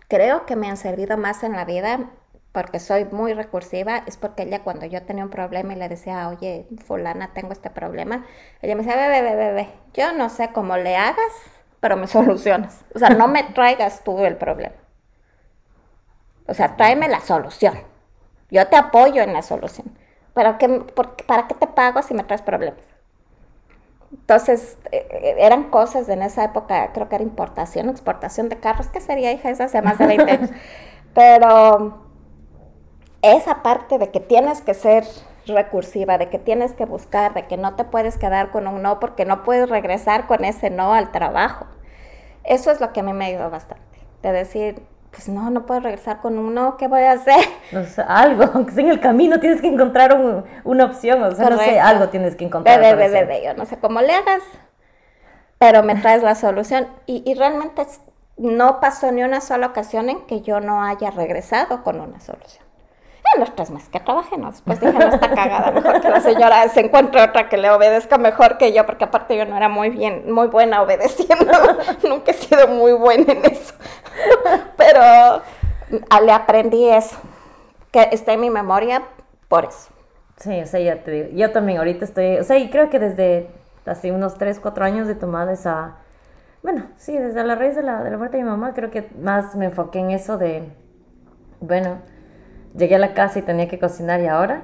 [0.07, 2.11] creo que me han servido más en la vida
[2.51, 6.29] porque soy muy recursiva, es porque ella cuando yo tenía un problema y le decía,
[6.29, 8.25] oye, fulana, tengo este problema,
[8.61, 11.33] ella me decía, bebé, bebé, bebé, yo no sé cómo le hagas,
[11.79, 12.85] pero me solucionas.
[12.93, 14.75] O sea, no me traigas tú el problema.
[16.47, 17.73] O sea, tráeme la solución.
[18.51, 19.97] Yo te apoyo en la solución.
[20.35, 20.69] ¿Pero qué,
[21.27, 22.92] ¿Para qué te pago si me traes problemas?
[24.13, 28.87] Entonces, eh, eh, eran cosas en esa época, creo que era importación, exportación de carros,
[28.87, 29.49] ¿qué sería, hija?
[29.49, 30.49] Eso hace más de 20 años.
[31.15, 32.03] Pero
[33.21, 35.05] esa parte de que tienes que ser
[35.47, 38.99] recursiva, de que tienes que buscar, de que no te puedes quedar con un no
[38.99, 41.65] porque no puedes regresar con ese no al trabajo.
[42.43, 43.83] Eso es lo que a mí me ayudó bastante.
[44.21, 44.83] De decir,
[45.13, 47.45] pues no, no puedo regresar con uno, ¿qué voy a hacer?
[47.77, 51.51] O sea, algo, aunque sea en el camino tienes que encontrar una opción, o sea,
[51.51, 52.79] no sé, algo tienes que encontrar.
[52.79, 54.41] Bebé, bebé, bebé, yo no sé cómo le hagas,
[55.59, 56.87] pero me traes la solución.
[57.05, 57.85] Y, y realmente
[58.37, 62.62] no pasó ni una sola ocasión en que yo no haya regresado con una solución
[63.37, 64.51] los tres meses que trabajé, ¿no?
[64.51, 68.17] Después dije, no está cagada, mejor que la señora se encuentre otra que le obedezca
[68.17, 71.51] mejor que yo, porque aparte yo no era muy bien, muy buena obedeciendo,
[72.07, 73.73] nunca he sido muy buena en eso.
[74.77, 77.17] Pero ah, le aprendí eso,
[77.91, 79.03] que está en mi memoria
[79.47, 79.89] por eso.
[80.37, 82.99] Sí, o sea, ya te digo, yo también ahorita estoy, o sea, y creo que
[82.99, 83.49] desde
[83.85, 85.97] hace unos 3, 4 años de tomar esa,
[86.61, 89.09] bueno, sí, desde la raíz de la, de la muerte de mi mamá, creo que
[89.19, 90.63] más me enfoqué en eso de,
[91.59, 91.99] bueno,
[92.75, 94.63] llegué a la casa y tenía que cocinar y ahora,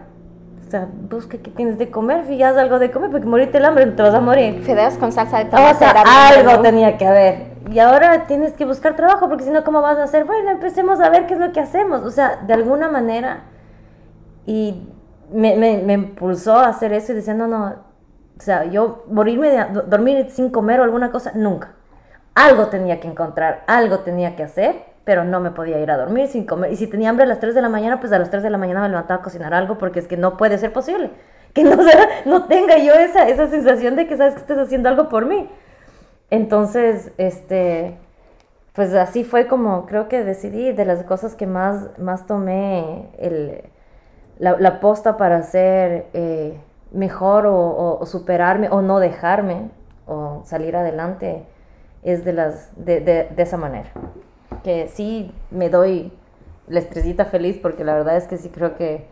[0.65, 3.85] o sea, busca qué tienes de comer, fíjate algo de comer, porque morirte el hambre,
[3.87, 4.61] te vas a morir.
[4.63, 5.75] Fideos con salsa de tomate.
[5.75, 7.49] O sea, algo tenía que haber.
[7.71, 10.25] Y ahora tienes que buscar trabajo, porque si no, ¿cómo vas a hacer?
[10.25, 12.01] Bueno, empecemos a ver qué es lo que hacemos.
[12.03, 13.45] O sea, de alguna manera.
[14.45, 14.87] Y
[15.31, 17.75] me, me, me impulsó a hacer eso y decía, no, no,
[18.39, 21.73] o sea, yo morirme de dormir sin comer o alguna cosa, nunca.
[22.35, 26.27] Algo tenía que encontrar, algo tenía que hacer pero no me podía ir a dormir
[26.27, 26.71] sin comer.
[26.71, 28.51] Y si tenía hambre a las 3 de la mañana, pues a las 3 de
[28.51, 31.09] la mañana me levantaba a cocinar algo porque es que no puede ser posible.
[31.51, 31.77] Que no,
[32.27, 35.49] no tenga yo esa, esa sensación de que sabes que estás haciendo algo por mí.
[36.29, 37.97] Entonces, este,
[38.73, 43.63] pues así fue como creo que decidí de las cosas que más, más tomé el,
[44.37, 46.55] la, la posta para ser eh,
[46.91, 49.71] mejor o, o, superarme o no dejarme
[50.05, 51.47] o salir adelante
[52.03, 53.89] es de, las, de, de, de esa manera.
[54.63, 56.11] Que sí me doy
[56.67, 59.07] la estrellita feliz porque la verdad es que sí creo que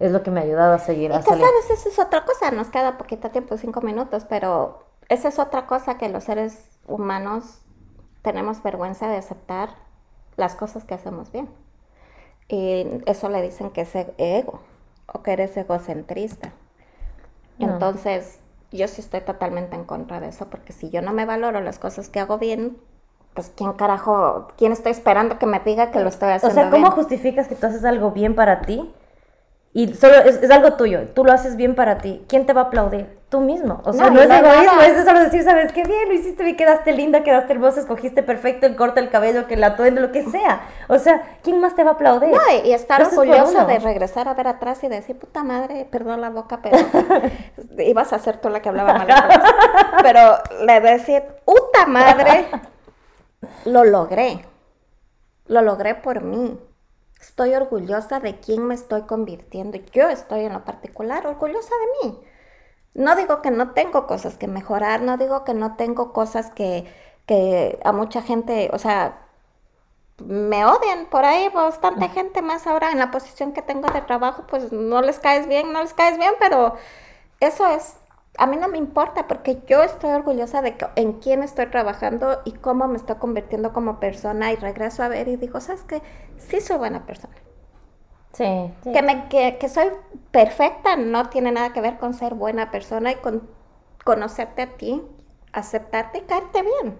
[0.00, 1.10] es lo que me ha ayudado a seguir.
[1.10, 1.44] Y a que salir.
[1.44, 5.66] sabes, eso es otra cosa, nos queda poquito tiempo, cinco minutos, pero esa es otra
[5.66, 7.60] cosa que los seres humanos
[8.22, 9.70] tenemos vergüenza de aceptar
[10.36, 11.48] las cosas que hacemos bien.
[12.48, 14.60] Y eso le dicen que es ego
[15.06, 16.52] o que eres egocentrista.
[17.58, 17.72] No.
[17.72, 18.40] Entonces,
[18.72, 21.78] yo sí estoy totalmente en contra de eso, porque si yo no me valoro las
[21.78, 22.76] cosas que hago bien,
[23.34, 26.70] pues quién carajo, quién estoy esperando que me diga que lo estoy O haciendo sea,
[26.70, 26.92] ¿cómo bien?
[26.92, 28.92] justificas que tú haces algo bien para ti?
[29.76, 32.24] Y solo es, es algo tuyo, tú lo haces bien para ti.
[32.28, 33.18] ¿Quién te va a aplaudir?
[33.28, 33.80] Tú mismo.
[33.84, 36.06] O sea, No, no, es no egoísmo, es solo decir, ¿sabes qué bien?
[36.06, 39.64] Lo hiciste bien, quedaste linda, quedaste hermosa, escogiste perfecto el corte, el cabello, que el
[39.64, 40.60] atuendo, lo que sea.
[40.86, 42.30] O sea, ¿quién más te va a aplaudir?
[42.30, 43.66] No, y, estar orgullosa uno.
[43.66, 46.76] de regresar a ver atrás y decir, puta madre, perdón la boca, pero
[47.78, 49.08] ibas a ser tú la que hablaba mal.
[50.04, 52.46] Pero le decir, puta madre,
[53.64, 54.44] lo logré.
[55.46, 56.58] Lo logré por mí.
[57.20, 59.78] Estoy orgullosa de quién me estoy convirtiendo.
[59.92, 61.70] Yo estoy en lo particular orgullosa
[62.02, 62.20] de mí.
[62.94, 66.86] No digo que no tengo cosas que mejorar, no digo que no tengo cosas que,
[67.26, 69.24] que a mucha gente, o sea,
[70.18, 74.44] me odian por ahí, bastante gente más ahora en la posición que tengo de trabajo,
[74.46, 76.76] pues no les caes bien, no les caes bien, pero
[77.40, 77.96] eso es,
[78.38, 82.40] a mí no me importa porque yo estoy orgullosa de que- en quién estoy trabajando
[82.44, 86.02] y cómo me estoy convirtiendo como persona y regreso a ver y digo, ¿sabes qué?
[86.38, 87.34] Sí soy buena persona.
[88.32, 88.92] Sí, sí.
[88.92, 89.88] Que, me, que, que soy
[90.32, 93.48] perfecta no tiene nada que ver con ser buena persona y con
[94.04, 95.02] conocerte a ti,
[95.52, 96.98] aceptarte y caerte bien.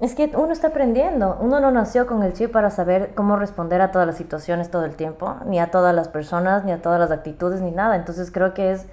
[0.00, 1.36] Es que uno está aprendiendo.
[1.40, 4.84] Uno no nació con el chip para saber cómo responder a todas las situaciones todo
[4.84, 7.96] el tiempo, ni a todas las personas, ni a todas las actitudes, ni nada.
[7.96, 8.86] Entonces creo que es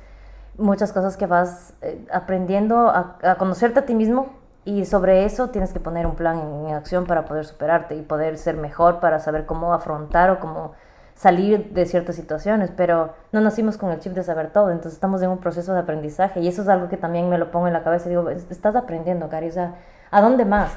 [0.57, 4.29] muchas cosas que vas eh, aprendiendo a, a conocerte a ti mismo
[4.63, 8.37] y sobre eso tienes que poner un plan en, acción para poder superarte y poder
[8.37, 10.73] ser mejor, para saber cómo afrontar o cómo
[11.13, 15.21] salir de ciertas situaciones, pero no nacimos con el chip de saber todo, entonces estamos
[15.21, 17.73] en un proceso de aprendizaje y eso es algo que también me lo pongo en
[17.73, 19.75] la cabeza y digo, "Es- estás aprendiendo, Cari, o sea,
[20.11, 20.71] ¿a dónde más?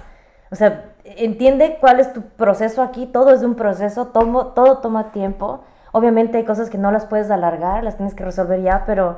[0.51, 5.11] O sea, entiende cuál es tu proceso aquí, todo es un proceso, tomo, todo toma
[5.13, 5.61] tiempo,
[5.93, 9.17] obviamente hay cosas que no las puedes alargar, las tienes que resolver ya, pero,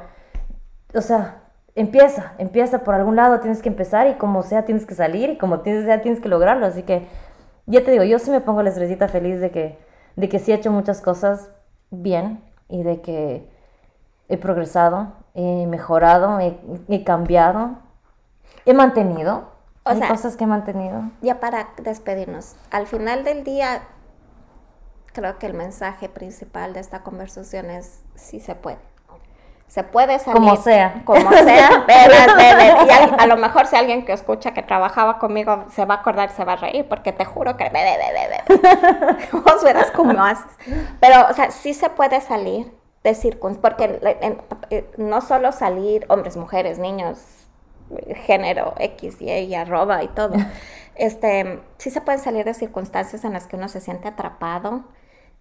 [0.95, 1.43] o sea,
[1.75, 5.39] empieza, empieza por algún lado, tienes que empezar y como sea tienes que salir y
[5.39, 7.07] como tienes, sea tienes que lograrlo, así que
[7.67, 9.79] ya te digo, yo sí me pongo la estrellita feliz de que,
[10.17, 11.51] de que sí he hecho muchas cosas
[11.91, 13.49] bien y de que
[14.29, 17.79] he progresado, he mejorado, he, he cambiado,
[18.65, 19.51] he mantenido.
[19.85, 21.03] O Hay sea- cosas que he mantenido.
[21.23, 23.83] Ya para despedirnos, al final del día,
[25.13, 28.79] creo que el mensaje principal de esta conversación es sí se puede.
[29.71, 30.35] Se puede salir.
[30.35, 31.03] Como sea.
[31.05, 31.85] Como sea.
[31.87, 32.87] veras, veras.
[32.87, 35.99] Y a, a lo mejor si alguien que escucha que trabajaba conmigo se va a
[35.99, 37.71] acordar, se va a reír, porque te juro que...
[37.71, 39.29] ve, ve, ve.
[39.33, 40.51] Vos verás cómo haces.
[40.99, 42.73] Pero, o sea, sí se puede salir
[43.05, 43.61] de circunstancias,
[44.01, 47.19] porque en- en- no solo salir hombres, mujeres, niños,
[48.27, 50.35] género, X, Y, y arroba y todo.
[50.97, 54.83] Este, sí se pueden salir de circunstancias en las que uno se siente atrapado.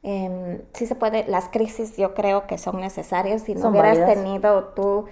[0.03, 3.43] Em, sí se puede, las crisis yo creo que son necesarias.
[3.43, 4.05] Si no Son hubieras válidas.
[4.05, 5.05] tenido tú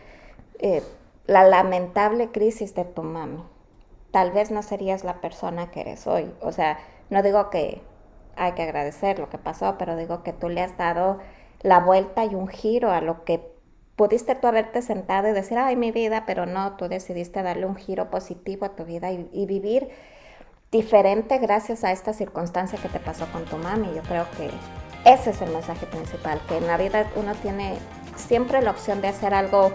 [0.60, 0.84] eh,
[1.28, 3.44] la lamentable crisis de tu mami,
[4.12, 6.32] tal vez no serías la persona que eres hoy.
[6.42, 6.80] O sea,
[7.10, 7.82] no digo que
[8.36, 11.20] hay que agradecer lo que pasó, pero digo que tú le has dado
[11.62, 13.42] la vuelta y un giro a lo que
[13.96, 17.76] pudiste tú haberte sentado y decir, ay, mi vida, pero no, tú decidiste darle un
[17.76, 19.90] giro positivo a tu vida y, y vivir
[20.72, 23.88] diferente gracias a esta circunstancia que te pasó con tu mami.
[23.96, 24.50] Yo creo que
[25.10, 27.78] ese es el mensaje principal, que en la vida uno tiene
[28.16, 29.72] siempre la opción de hacer algo,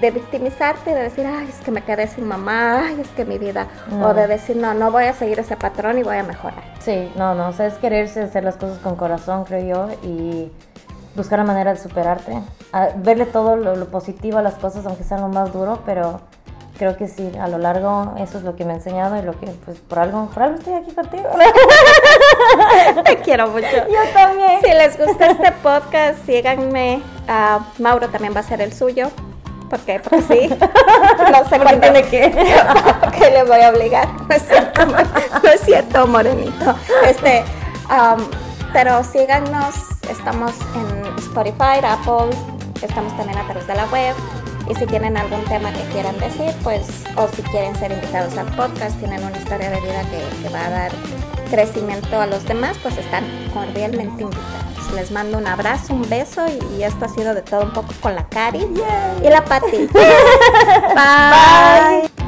[0.00, 3.38] de victimizarte, de decir, ay, es que me quedé sin mamá, ay, es que mi
[3.38, 4.08] vida, No.
[4.08, 6.62] o de decir, no, no voy a seguir ese patrón y voy a mejorar.
[6.80, 10.50] Sí, no, no, o sea, es quererse hacer las cosas con corazón, creo yo, y
[11.14, 12.36] buscar la manera de superarte,
[12.72, 16.20] a- verle todo lo, lo positivo a las cosas, aunque sea lo más duro, pero
[16.76, 19.38] creo que sí, a lo largo eso es lo que me ha enseñado y lo
[19.38, 21.28] que, pues, por algo, por algo estoy aquí contigo.
[23.04, 23.66] Te quiero mucho.
[23.66, 24.60] yo también.
[24.62, 27.02] Si les gusta este podcast, síganme.
[27.28, 29.10] Ah, Mauro también va a hacer el suyo.
[29.70, 30.48] porque, porque sí.
[31.30, 32.30] No sé ¿Por tiene que?
[33.18, 34.08] que le voy a obligar.
[34.28, 36.74] No es cierto, no es cierto, morenito.
[37.06, 37.44] Este,
[37.90, 38.22] um,
[38.72, 39.74] pero síganos,
[40.10, 42.36] estamos en Spotify, Apple,
[42.82, 44.14] estamos también a través de la web.
[44.68, 48.46] Y si tienen algún tema que quieran decir, pues, o si quieren ser invitados al
[48.56, 50.92] podcast, tienen una historia de vida que, que va a dar
[51.50, 54.92] crecimiento a los demás, pues están cordialmente invitados.
[54.94, 56.42] Les mando un abrazo, un beso
[56.76, 58.66] y, esto ha sido de todo un poco con la Cari
[59.22, 59.88] y la Pati.
[60.94, 62.21] Bye.